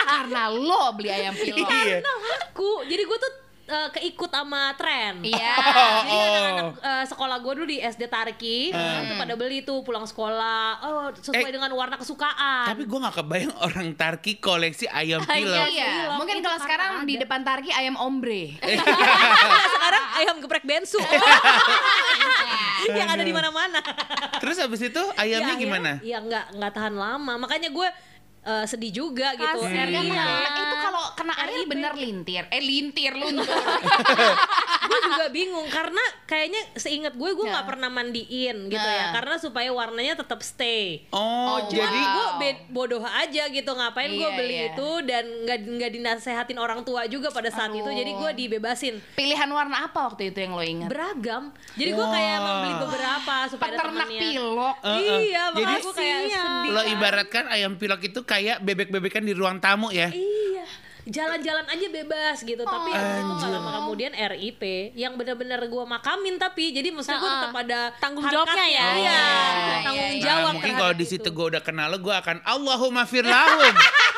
karena 0.09 0.43
lo 0.49 0.93
beli 0.93 1.11
ayam 1.11 1.37
pilok. 1.39 1.69
Iya. 1.69 2.01
Karena 2.01 2.13
laku. 2.17 2.73
Jadi 2.83 3.03
gue 3.05 3.19
tuh 3.19 3.33
eh, 3.69 3.89
keikut 3.93 4.31
sama 4.31 4.73
tren. 4.75 5.21
Iya. 5.21 5.55
Jadi 6.03 6.27
anak-anak 6.35 6.67
eh, 6.81 7.05
sekolah 7.07 7.37
gue 7.39 7.53
dulu 7.55 7.67
di 7.67 7.79
SD 7.79 8.03
Tarki 8.07 8.73
itu 8.73 9.15
pada 9.15 9.35
beli 9.35 9.61
tuh 9.61 9.81
pulang 9.83 10.03
sekolah. 10.03 10.65
Oh 10.83 11.07
sesuai 11.13 11.45
Eh, 11.45 11.53
dengan 11.53 11.69
warna 11.73 11.95
kesukaan. 11.95 12.67
Tapi 12.67 12.83
gue 12.83 12.99
gak 12.99 13.17
kebayang 13.17 13.55
orang 13.67 13.89
Tarki 13.93 14.37
koleksi 14.39 14.89
ayam 14.89 15.21
pilok. 15.21 15.69
Iya, 15.69 16.17
mungkin 16.17 16.41
kalau 16.41 16.59
sekarang 16.59 17.05
di 17.05 17.15
depan 17.17 17.41
Tarki 17.43 17.69
ayam 17.71 17.95
ombre. 17.95 18.57
Nah, 18.59 19.65
sekarang 19.77 20.05
ayam 20.17 20.35
geprek 20.39 20.65
bensu. 20.65 20.99
yang 22.89 23.11
ada 23.11 23.21
di 23.21 23.31
mana-mana. 23.31 23.79
Terus 24.39 24.57
habis 24.59 24.81
itu 24.81 25.03
ayamnya 25.15 25.55
Ya, 25.55 25.61
gimana? 25.61 25.93
Ya 26.01 26.19
nggak 26.19 26.57
nggak 26.57 26.73
tahan 26.73 26.95
lama. 26.95 27.37
Makanya 27.37 27.69
gue 27.69 27.89
eh, 28.49 28.65
sedih 28.65 28.93
juga 28.93 29.37
gitu. 29.37 29.61
Kasian. 29.61 29.89
RI 29.93 30.09
Iya, 30.09 30.27
itu 30.57 30.77
kalau 30.81 31.05
kena 31.13 31.35
air 31.45 31.69
bener 31.69 31.93
lintir. 31.95 32.45
Eh 32.49 32.63
lintir 32.65 33.13
luntur. 33.13 33.45
gue 34.89 35.01
juga 35.05 35.27
bingung 35.29 35.69
karena 35.69 36.01
kayaknya 36.25 36.59
seingat 36.75 37.13
gue 37.13 37.31
gue 37.31 37.45
Ya. 37.45 37.53
nggak 37.55 37.67
pernah 37.67 37.89
mandiin 37.89 38.57
gitu 38.67 38.89
ya 38.89 39.05
Nah. 39.05 39.13
karena 39.15 39.35
supaya 39.37 39.71
warnanya 39.71 40.15
tetap 40.15 40.41
stay. 40.41 41.05
Oh, 41.11 41.21
Oh, 41.21 41.59
jadi 41.67 41.87
wow. 42.03 42.37
gue 42.37 42.51
bodoh 42.69 43.01
aja 43.01 43.47
gitu 43.47 43.71
ngapain 43.71 44.09
gue 44.09 44.21
Iya, 44.23 44.35
beli 44.35 44.55
iya. 44.55 44.67
itu 44.71 44.89
dan 45.03 45.25
nggak 45.45 45.59
nggak 45.71 45.91
dinasehatin 45.93 46.57
orang 46.57 46.81
tua 46.83 47.05
juga 47.07 47.29
pada 47.29 47.49
saat 47.49 47.71
itu 47.71 47.87
jadi 47.87 48.09
gue 48.11 48.31
dibebasin 48.39 48.95
Pilihan 49.13 49.49
warna 49.49 49.85
apa 49.85 50.09
waktu 50.09 50.29
itu 50.29 50.39
yang 50.39 50.53
lo 50.53 50.63
ingat? 50.63 50.89
beragam 50.89 51.53
jadi 51.75 51.91
gue 51.91 52.07
kayak 52.09 52.33
emang 52.37 52.57
beli 52.59 52.75
beberapa 52.81 53.35
supaya 53.47 53.71
Peternak 53.71 54.07
temannya 54.07 54.23
pilok. 54.25 54.77
Eh. 54.81 54.99
iya 55.23 55.43
Jadi 55.51 55.75
gue 55.79 55.95
kayak 55.95 56.21
sedih 56.27 56.71
lo 56.71 56.81
kan. 56.81 56.89
ibaratkan 56.91 57.45
ayam 57.49 57.73
pilok 57.75 58.01
itu 58.03 58.21
kayak 58.23 58.57
bebek-bebekan 58.61 59.21
di 59.21 59.33
ruang 59.33 59.59
tamu 59.59 59.89
ya? 59.91 60.09
iya 60.09 60.65
jalan-jalan 61.09 61.65
aja 61.65 61.87
bebas 61.89 62.37
gitu 62.39 62.61
tapi 62.61 62.91
habis 62.91 63.17
itu 63.17 63.35
nggak 63.35 63.49
lama 63.51 63.71
kemudian 63.81 64.13
RIP 64.13 64.63
yang 64.93 65.17
benar-benar 65.17 65.65
gue 65.65 65.85
makamin 65.89 66.37
tapi 66.37 66.69
jadi 66.71 66.93
maksud 66.93 67.11
gue 67.11 67.31
tetap 67.31 67.57
ada 67.57 67.81
Tanggung 67.97 68.25
jawabnya 68.25 68.67
ya. 68.69 68.87
iya 68.93 69.19
Iya, 69.19 69.21
tanggung 69.83 69.97
iya, 69.97 70.09
iya. 70.13 70.23
jawab 70.23 70.45
Nah, 70.45 70.55
mungkin 70.55 70.75
kalau 70.77 70.93
di 70.93 71.03
itu. 71.03 71.13
situ 71.17 71.29
gue 71.29 71.47
udah 71.49 71.63
kenal 71.63 71.89
lo, 71.89 71.99
gue 71.99 72.13
akan 72.13 72.37
Allahumma 72.43 73.05
firlahum. 73.05 73.73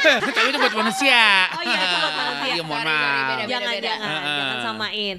Tapi 0.36 0.48
itu 0.50 0.58
buat 0.58 0.76
manusia. 0.76 1.22
Oh 1.54 1.62
iya, 1.64 1.78
itu 1.80 1.96
buat 1.96 2.14
manusia. 2.16 2.48
Iya, 2.50 2.62
mohon 2.66 2.82
maaf. 2.84 3.38
jangan 3.46 3.74
jangan 3.78 4.10
jangan 4.24 4.58
samain. 4.64 5.16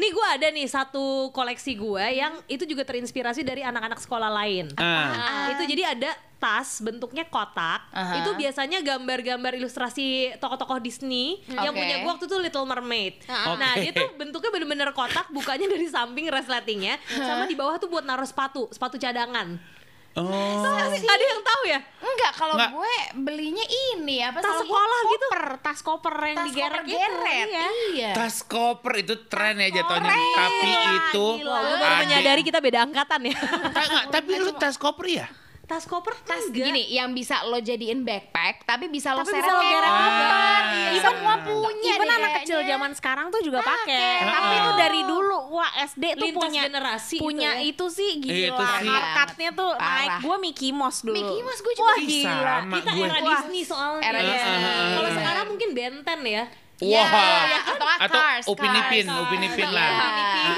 nih 0.00 0.10
gue 0.12 0.26
ada 0.26 0.46
nih 0.52 0.66
satu 0.68 1.30
koleksi 1.32 1.72
gue 1.78 2.04
yang 2.16 2.32
itu 2.50 2.64
juga 2.68 2.82
terinspirasi 2.84 3.46
dari 3.46 3.62
anak-anak 3.64 3.98
sekolah 4.02 4.30
lain. 4.30 4.70
Ah. 4.76 5.14
Ah, 5.14 5.46
itu 5.56 5.62
jadi 5.66 5.96
ada 5.96 6.10
tas 6.36 6.84
bentuknya 6.84 7.24
kotak. 7.26 7.88
Aha. 7.90 8.22
Itu 8.22 8.36
biasanya 8.36 8.84
gambar-gambar 8.84 9.56
ilustrasi 9.56 10.36
tokoh-tokoh 10.36 10.78
Disney 10.84 11.40
yang 11.48 11.72
Oke. 11.72 11.80
punya 11.80 11.96
gue 12.04 12.10
waktu 12.10 12.24
itu 12.28 12.36
Little 12.36 12.68
Mermaid. 12.68 13.24
Nah 13.26 13.56
Oke. 13.56 13.80
dia 13.80 13.92
tuh 13.96 14.08
bentuknya 14.20 14.50
bener-bener 14.52 14.88
kotak, 14.92 15.32
bukanya 15.32 15.66
dari 15.66 15.88
samping 15.88 16.28
resletingnya, 16.28 17.00
sama 17.08 17.48
di 17.48 17.56
bawah 17.56 17.80
tuh 17.80 17.88
buat 17.88 18.04
naruh 18.04 18.28
sepatu, 18.28 18.68
sepatu 18.68 19.00
cadangan. 19.00 19.75
Oh. 20.16 20.64
Ada 20.96 21.24
yang 21.28 21.42
tahu 21.44 21.62
ya? 21.68 21.80
Enggak, 22.00 22.32
kalau 22.34 22.54
gue 22.56 22.94
belinya 23.20 23.60
ini 23.92 24.24
apa 24.24 24.40
Tas 24.40 24.64
sekolah 24.64 24.98
gua 24.98 25.12
gitu. 25.12 25.26
Tas 25.60 25.80
koper 25.80 26.14
yang 26.16 26.36
tas 26.36 26.46
digeret 26.48 26.72
koper 26.72 26.88
gitu. 26.88 26.96
geret. 26.96 27.46
Iya. 27.46 27.66
Iya. 27.92 28.10
Tas 28.16 28.36
koper 28.40 28.92
itu 28.96 29.14
tren 29.28 29.60
ya 29.60 29.68
jatuhnya. 29.70 30.08
Tapi 30.08 30.70
itu 30.72 31.26
gila. 31.36 31.52
Wah, 31.52 31.60
gue 31.62 31.76
baru 31.76 31.84
ada- 31.84 32.02
menyadari 32.02 32.42
kita 32.42 32.58
beda 32.58 32.78
angkatan 32.82 33.20
ya. 33.28 33.36
Ta- 33.70 33.86
nggak, 33.86 34.04
tapi 34.08 34.32
lu 34.36 34.50
tas 34.56 34.76
koper 34.76 35.06
ya? 35.06 35.26
Tas 35.66 35.82
koper 35.82 36.14
Tas 36.20 36.46
enggak. 36.46 36.62
gini 36.64 36.82
yang 36.88 37.10
bisa 37.10 37.42
lo 37.42 37.58
jadiin 37.58 38.00
backpack 38.00 38.62
tapi 38.62 38.86
bisa 38.86 39.10
lo 39.10 39.20
Tapi 39.20 39.30
seret 39.32 39.42
bisa 39.42 39.50
lo 39.50 39.60
geret 39.60 39.90
koper. 39.90 40.06
juga. 40.22 40.38
Iya, 40.86 41.00
semua 41.02 41.34
punya 41.40 41.90
Even 41.92 42.06
deh 42.06 42.16
anak 42.16 42.30
kecil 42.36 42.58
zaman 42.62 42.90
sekarang 42.92 43.26
tuh 43.28 43.40
juga 43.40 43.60
pakai. 43.60 44.14
Tapi 44.22 44.54
itu 44.56 44.70
dari 44.76 45.00
dulu. 45.02 45.36
Wah 45.48 45.70
SD 45.82 46.04
tuh 46.12 46.22
Lintas 46.24 46.38
punya 46.40 46.60
generasi 46.62 47.14
gitu 47.14 47.24
punya 47.24 47.50
ya. 47.52 47.62
itu 47.64 47.84
sih 47.88 48.10
Iya, 48.16 48.48
itu 48.48 48.54
gila. 48.56 48.78
sih. 48.78 48.88
Harkatnya 48.88 49.50
tuh 49.52 49.70
Parah. 49.72 49.90
naik. 49.96 50.10
Gue 50.20 50.36
Mickey 50.40 50.70
Mouse 50.70 51.00
dulu. 51.00 51.16
Mickey 51.16 51.38
Mouse 51.40 51.60
gue 51.60 51.74
juga 51.74 51.84
Wah 51.84 51.98
gila. 51.98 52.56
sama 52.56 52.76
Kita 52.76 52.90
gue. 52.92 53.06
era. 53.06 53.18
Disney 53.26 53.62
soalnya. 53.62 54.02
Era 54.04 54.18
Iya. 54.18 54.28
Disney. 54.28 54.72
Kalau 54.92 55.10
sekarang 55.12 55.44
mungkin 55.48 55.68
Benten 55.72 56.20
ya. 56.22 56.44
Iya, 56.76 57.02
Wah. 57.02 57.08
atau 57.08 57.74
nggak 57.80 57.98
Atau 57.98 58.20
Cars, 58.20 58.44
Upin 58.46 58.68
Ipin, 58.70 59.06
Cars. 59.06 59.20
Upin 59.22 59.40
Ipin 59.42 59.64
Iya. 59.64 59.72
lah. 59.72 59.90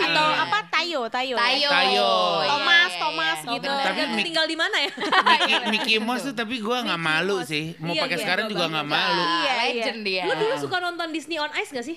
Atau 0.03 0.27
apa 0.37 0.59
Tayo, 0.69 1.01
Tayo. 1.07 1.35
Tayo. 1.37 1.69
Tayo. 1.69 2.11
Iya, 2.35 2.49
Thomas, 2.49 2.89
iya, 2.89 2.99
Thomas 2.99 3.39
iya. 3.39 3.53
gitu. 3.55 3.69
Tapi 3.71 4.01
Mik- 4.09 4.27
tinggal 4.27 4.47
di 4.47 4.57
mana 4.57 4.77
ya. 4.77 4.91
Mickey, 4.99 5.55
Mickey 5.73 5.95
Mouse 5.99 6.25
tuh 6.25 6.35
tapi 6.35 6.59
gue 6.59 6.77
nggak 6.81 6.99
malu 7.01 7.39
sih. 7.43 7.79
Mau 7.79 7.93
Iya, 7.93 8.03
pakai 8.03 8.17
iya, 8.17 8.23
sekarang 8.25 8.45
juga 8.47 8.65
nggak 8.67 8.87
malu. 8.89 9.23
Iya, 9.23 9.39
Iya, 9.39 9.55
legend 9.73 10.01
dia. 10.03 10.23
Lu 10.25 10.35
dulu 10.37 10.55
suka 10.59 10.77
nonton 10.79 11.07
Disney 11.09 11.37
on 11.37 11.55
Ice 11.55 11.71
gak 11.71 11.83
sih? 11.85 11.95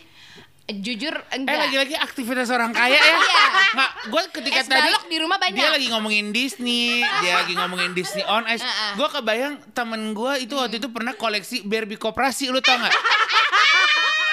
Jujur 0.72 1.12
Eh 1.12 1.36
enggak. 1.36 1.58
lagi-lagi 1.60 1.96
aktivitas 1.98 2.48
orang 2.48 2.72
kaya 2.72 2.94
ya. 2.94 3.02
Iya. 3.12 3.44
Gue 4.08 4.24
ketika 4.32 4.62
Es 4.62 4.70
tadi 4.70 4.88
balok 4.88 5.04
di 5.04 5.18
rumah 5.18 5.36
banyak. 5.36 5.58
dia 5.58 5.68
lagi 5.68 5.88
ngomongin 5.90 6.30
Disney, 6.30 7.02
dia 7.20 7.34
lagi 7.36 7.54
ngomongin 7.54 7.92
Disney 7.92 8.22
on 8.24 8.46
Ice. 8.48 8.62
Heeh. 8.64 8.92
Gue 8.96 9.08
kebayang 9.10 9.58
temen 9.74 10.14
gue 10.14 10.32
itu 10.40 10.54
waktu 10.54 10.78
itu 10.78 10.88
pernah 10.88 11.12
koleksi 11.12 11.66
Barbie 11.66 11.98
koperasi, 11.98 12.48
lu 12.48 12.62
tau 12.62 12.78
nggak? 12.78 12.94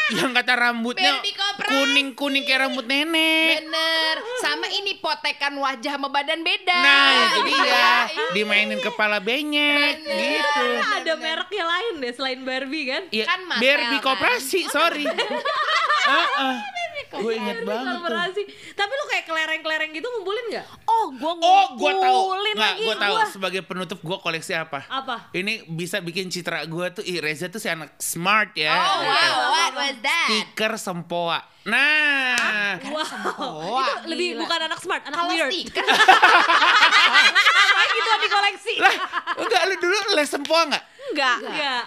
Yang 0.09 0.31
kata 0.35 0.53
rambutnya 0.57 1.21
kuning-kuning 1.61 2.43
kayak 2.43 2.65
rambut 2.65 2.89
nenek. 2.89 3.61
Bener. 3.61 4.15
Sama 4.41 4.65
ini 4.71 4.97
potekan 4.97 5.53
wajah 5.53 6.01
sama 6.01 6.09
badan 6.09 6.41
beda. 6.41 6.73
Nah 6.75 7.13
itu 7.29 7.41
dia, 7.45 7.69
Iya. 8.09 8.25
dimainin 8.33 8.81
kepala 8.81 9.21
benyek 9.21 10.01
gitu. 10.01 10.65
ada 10.81 11.13
mereknya 11.15 11.65
lain 11.67 11.93
deh 12.01 12.13
selain 12.13 12.41
Barbie 12.41 12.89
kan? 12.89 13.03
Ya, 13.11 13.25
Kan 13.25 13.41
Barbie 13.47 14.01
kan? 14.01 14.07
koperasi, 14.07 14.65
sorry. 14.67 15.05
Heeh. 16.09 16.78
Gue 17.11 17.33
inget 17.35 17.59
banget 17.63 17.95
tuh. 17.99 18.11
Tapi 18.71 18.91
lu 18.91 19.05
kayak 19.07 19.25
kelereng-kelereng 19.25 19.91
gitu 19.91 20.07
ngumpulin 20.07 20.45
gak? 20.51 20.67
Oh, 20.85 21.05
gue 21.11 21.31
Oh, 21.39 21.65
gue 21.75 21.91
tahu. 21.91 22.03
ngumpulin 22.03 22.53
Nggak, 22.53 22.71
lagi. 22.71 22.83
gue 22.83 22.95
tahu. 22.97 23.15
Wah. 23.15 23.27
Sebagai 23.27 23.61
penutup, 23.63 23.99
gue 23.99 24.17
koleksi 24.19 24.53
apa? 24.53 24.83
Apa? 24.87 25.31
Ini 25.33 25.63
bisa 25.67 25.99
bikin 25.99 26.27
citra 26.27 26.63
gue 26.65 26.85
tuh, 26.91 27.03
ih 27.03 27.19
Reza 27.19 27.47
tuh 27.47 27.57
si 27.57 27.67
anak 27.67 27.95
smart 27.97 28.53
ya. 28.55 28.71
Oh 28.71 28.97
Gitu. 28.99 29.09
wow, 29.09 29.35
what 29.51 29.73
was 29.75 29.97
that? 30.01 30.27
Stiker 30.29 30.73
sempoa. 30.75 31.39
Nah, 31.65 32.77
Wow. 32.81 33.79
itu 33.79 33.93
lebih 34.07 34.27
bukan 34.39 34.59
anak 34.65 34.79
smart, 34.79 35.03
anak 35.03 35.17
Kalau 35.19 35.31
weird. 35.31 35.51
stiker 35.51 35.83
Ngapain 35.85 37.89
gitu 37.91 38.09
di 38.17 38.29
koleksi? 38.29 38.75
lah, 38.79 38.95
enggak 39.37 39.61
lu 39.65 39.75
dulu 39.79 39.99
les 40.15 40.27
sempoa 40.27 40.61
nggak? 40.67 40.83
Enggak. 41.09 41.37
Enggak. 41.43 41.83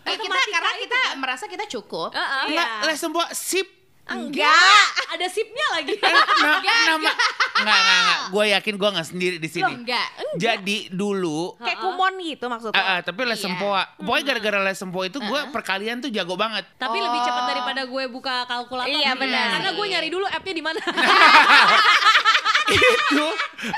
Eh, 0.00 0.14
kita 0.16 0.36
karena 0.48 0.70
itu 0.72 0.80
kita 0.86 0.98
merasa 1.16 1.44
kita 1.44 1.64
cukup. 1.68 2.08
Heeh. 2.10 2.42
Nggak, 2.50 2.66
les 2.84 2.96
sempoa 2.96 3.26
sip. 3.30 3.66
Enggak. 4.08 4.84
Ada 5.08 5.26
sipnya 5.26 5.66
lagi. 5.72 5.94
Nah, 5.98 6.60
nama 6.86 7.10
nggak 7.58 7.78
nggak 7.78 8.00
nggak. 8.00 8.18
Gue 8.28 8.44
yakin 8.50 8.74
gue 8.74 8.88
nggak 8.92 9.08
sendiri 9.08 9.36
di 9.36 9.48
Loh, 9.48 9.54
sini. 9.54 9.72
enggak. 9.74 10.08
Jadi 10.36 10.78
dulu 10.88 11.56
Kayak 11.58 11.78
kumon 11.78 12.12
gitu 12.20 12.44
maksudnya. 12.46 12.76
Ah, 12.76 12.88
ah, 12.88 13.00
tapi 13.00 13.20
les 13.22 13.34
Iya. 13.34 13.44
sempoa. 13.44 13.82
Pokoknya 13.96 14.24
gara-gara 14.26 14.58
les 14.62 14.76
sempoa 14.76 15.04
itu 15.04 15.18
gue 15.18 15.40
perkalian 15.50 15.98
tuh 15.98 16.08
jago 16.08 16.34
banget. 16.34 16.64
Tapi 16.74 16.96
lebih 16.96 17.20
cepat 17.20 17.44
daripada 17.48 17.82
gue 17.84 18.04
buka 18.08 18.34
kalkulator. 18.44 18.88
Iya, 18.90 19.12
benar. 19.14 19.46
Karena 19.54 19.70
gue 19.72 19.86
nyari 19.88 20.08
dulu 20.08 20.24
app-nya 20.24 20.54
di 20.54 20.64
mana. 20.64 20.80
itu 22.70 23.26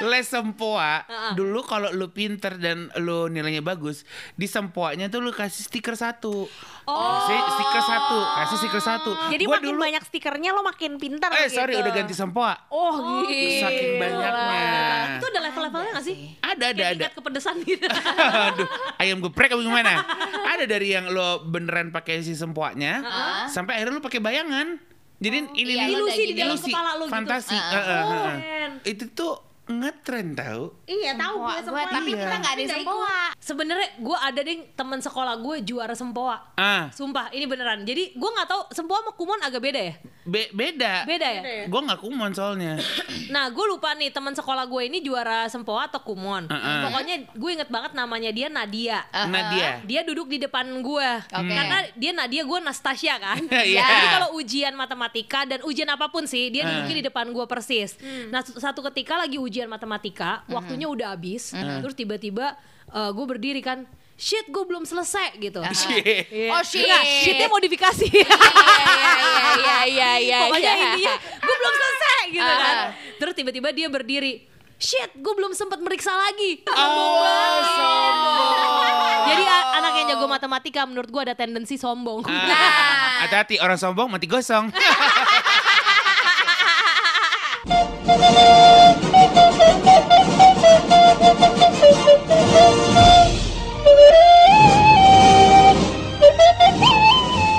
les 0.02 0.22
sempoa 0.22 1.06
dulu 1.32 1.62
kalau 1.62 1.90
lu 1.90 2.08
pinter 2.08 2.54
dan 2.54 2.90
lu 2.96 3.26
nilainya 3.26 3.60
bagus 3.60 4.02
di 4.32 4.44
sempoanya 4.44 5.06
tuh 5.06 5.18
lu 5.18 5.30
kasih 5.30 5.62
stiker 5.62 5.94
satu 5.94 6.50
kasih 6.82 7.38
stiker 7.50 7.82
satu 7.82 8.18
kasih 8.36 8.56
stiker 8.58 8.82
satu 8.82 9.10
Jadi 9.28 9.44
Gua 9.44 9.56
makin 9.56 9.68
dulu 9.70 9.80
banyak 9.80 10.02
stikernya 10.04 10.50
lo 10.50 10.60
makin 10.60 10.96
pintar 10.96 11.30
eh 11.32 11.46
gitu. 11.46 11.56
sorry 11.56 11.74
udah 11.74 11.92
ganti 11.92 12.12
sempoa 12.12 12.52
Oh, 12.68 13.22
gitu. 13.22 13.60
saking 13.60 13.90
banyaknya 13.96 14.62
itu 15.12 15.26
ada 15.26 15.40
level-levelnya 15.42 15.90
gak 15.92 16.04
sih? 16.04 16.16
ada 16.40 16.64
ada 16.66 16.74
Kayak 16.74 16.88
ada 16.88 16.94
tingkat 16.96 17.14
kepedesan 17.14 17.54
gitu. 17.62 17.86
Aduh, 17.86 18.68
ayam 18.96 19.18
geprek 19.20 19.50
apa 19.50 19.60
gimana? 19.60 19.92
Ada 20.44 20.64
dari 20.66 20.88
yang 20.90 21.08
lo 21.08 21.40
beneran 21.42 21.90
pakai 21.90 22.20
si 22.20 22.32
sempoanya, 22.32 23.00
sampai 23.46 23.76
akhirnya 23.76 23.96
lo 23.96 24.02
pakai 24.02 24.18
bayangan. 24.18 24.76
Jadi 25.16 25.36
ini 25.52 25.72
iya, 25.76 25.84
Ilusi 25.86 26.22
di 26.22 26.34
dalam 26.34 26.56
ilusi, 26.56 26.72
kepala 26.72 26.90
lo 26.96 27.04
gitu. 27.04 27.12
fantasi. 27.12 27.52
Ah. 27.52 27.68
Heeh, 27.70 28.00
Oh, 28.00 28.08
heeh. 28.08 28.36
keren. 28.40 28.59
Itu 28.84 29.10
tuh 29.12 29.49
ngetren 29.72 30.34
tau. 30.34 30.74
Iya 30.84 31.14
tahu 31.14 31.34
gue 31.40 31.56
Sempoa, 31.62 31.86
tapi 31.88 32.10
Iya. 32.10 32.20
kita 32.20 32.36
nggak 32.36 32.52
ada 32.52 32.60
Nggak 32.60 32.76
sempoa. 32.76 33.18
Sebenarnya 33.40 33.88
gue 33.96 34.18
ada 34.20 34.40
deh 34.40 34.56
teman 34.72 34.98
sekolah 34.98 35.34
gue 35.36 35.56
juara 35.62 35.94
sempoa. 35.94 36.36
Ah, 36.54 36.90
Sumpah 36.90 37.30
ini 37.30 37.44
beneran. 37.44 37.82
Jadi 37.82 38.12
gue 38.12 38.30
nggak 38.30 38.46
tahu 38.46 38.62
sempoa 38.70 38.98
sama 38.98 39.12
kumon 39.12 39.40
agak 39.40 39.60
beda 39.60 39.80
ya? 39.80 39.94
be- 40.22 40.52
beda. 40.52 40.92
Beda 41.04 41.26
ya? 41.26 41.42
Gue 41.64 41.80
gak 41.82 41.98
kumon 41.98 42.30
soalnya. 42.30 42.76
Nah 43.30 43.46
gue 43.46 43.62
lupa 43.64 43.94
nih 43.94 44.10
teman 44.10 44.30
sekolah 44.32 44.66
gue 44.66 44.82
ini 44.84 44.98
juara 45.00 45.46
sempoa 45.46 45.86
atau 45.86 45.98
kumon. 46.00 46.46
Uh-uh. 46.46 46.82
Pokoknya 46.84 47.30
gue 47.30 47.50
inget 47.52 47.68
banget 47.68 47.94
namanya 47.94 48.28
dia 48.28 48.46
Nadia. 48.48 49.06
Nadia. 49.24 49.78
Dia 49.84 50.02
duduk 50.02 50.26
di 50.26 50.38
depan 50.40 50.66
gue. 50.76 51.08
Oke. 51.28 51.46
Karena 51.48 51.78
dia 51.94 52.10
Nadia 52.12 52.42
gue 52.42 52.58
Nastasia 52.60 53.14
kan. 53.16 53.38
Iya. 53.62 53.82
Jadi 53.82 54.06
kalau 54.10 54.28
ujian 54.34 54.74
matematika 54.74 55.44
dan 55.44 55.62
ujian 55.62 55.86
apa 55.86 56.08
pun 56.08 56.24
sih 56.24 56.48
dia 56.48 56.62
Uh. 56.62 56.68
duduknya 56.72 56.96
di 56.96 57.06
depan 57.06 57.26
gue 57.28 57.46
persis. 57.46 57.94
Nah 58.28 58.40
su- 58.40 58.56
satu 58.56 58.82
ketika 58.84 59.14
lagi 59.16 59.36
ujian 59.36 59.59
matematika 59.66 60.46
waktunya 60.46 60.86
udah 60.86 61.12
habis. 61.12 61.50
Terus 61.52 61.92
tiba-tiba 61.92 62.56
gue 62.90 63.26
berdiri 63.26 63.60
kan. 63.60 63.84
shit 64.14 64.46
gue 64.46 64.62
belum 64.62 64.84
selesai 64.84 65.32
gitu. 65.40 65.64
Shit. 65.72 66.28
Iya. 66.28 66.52
Oh, 66.52 66.60
shit. 66.60 66.84
Enggak, 66.84 67.02
shitnya 67.24 67.48
modifikasi. 67.48 68.04
Iya 68.04 68.28
iya 69.56 69.56
iya 69.56 69.78
iya 69.88 70.10
iya. 70.20 70.38
Pokoknya 70.44 70.72
intinya 70.76 71.14
gue 71.16 71.54
belum 71.56 71.74
selesai 71.74 72.20
gitu 72.28 72.52
kan. 72.52 72.74
Ah. 72.76 72.86
Terus 73.16 73.32
tiba-tiba 73.32 73.68
dia 73.72 73.88
berdiri. 73.88 74.44
Shit, 74.76 75.12
gue 75.14 75.32
belum 75.34 75.52
sempat 75.52 75.76
meriksa 75.76 76.10
lagi. 76.10 76.64
Oh, 76.66 77.54
sombong. 77.62 78.58
Jadi 79.26 79.42
a- 79.42 79.68
anak 79.76 79.92
yang 79.94 80.06
jago 80.10 80.24
matematika 80.24 80.80
menurut 80.84 81.08
gue 81.08 81.20
ada 81.22 81.32
tendensi 81.32 81.76
sombong. 81.76 82.24
Ah, 82.24 83.20
Hati-hati 83.24 83.56
orang 83.56 83.76
sombong 83.76 84.08
mati 84.08 84.24
gosong. 84.24 84.68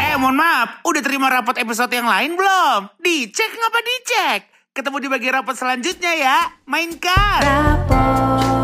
eh 0.01 0.15
mohon 0.17 0.37
maaf, 0.37 0.81
udah 0.85 1.01
terima 1.01 1.29
rapat 1.29 1.61
episode 1.61 1.93
yang 1.93 2.09
lain 2.09 2.37
belum? 2.37 2.89
Dicek 3.01 3.51
ngapa 3.53 3.79
dicek? 3.85 4.41
Ketemu 4.71 4.97
di 5.03 5.07
bagian 5.11 5.33
rapat 5.43 5.55
selanjutnya 5.59 6.13
ya. 6.15 6.37
Mainkan. 6.63 7.43
Rapot 7.43 8.60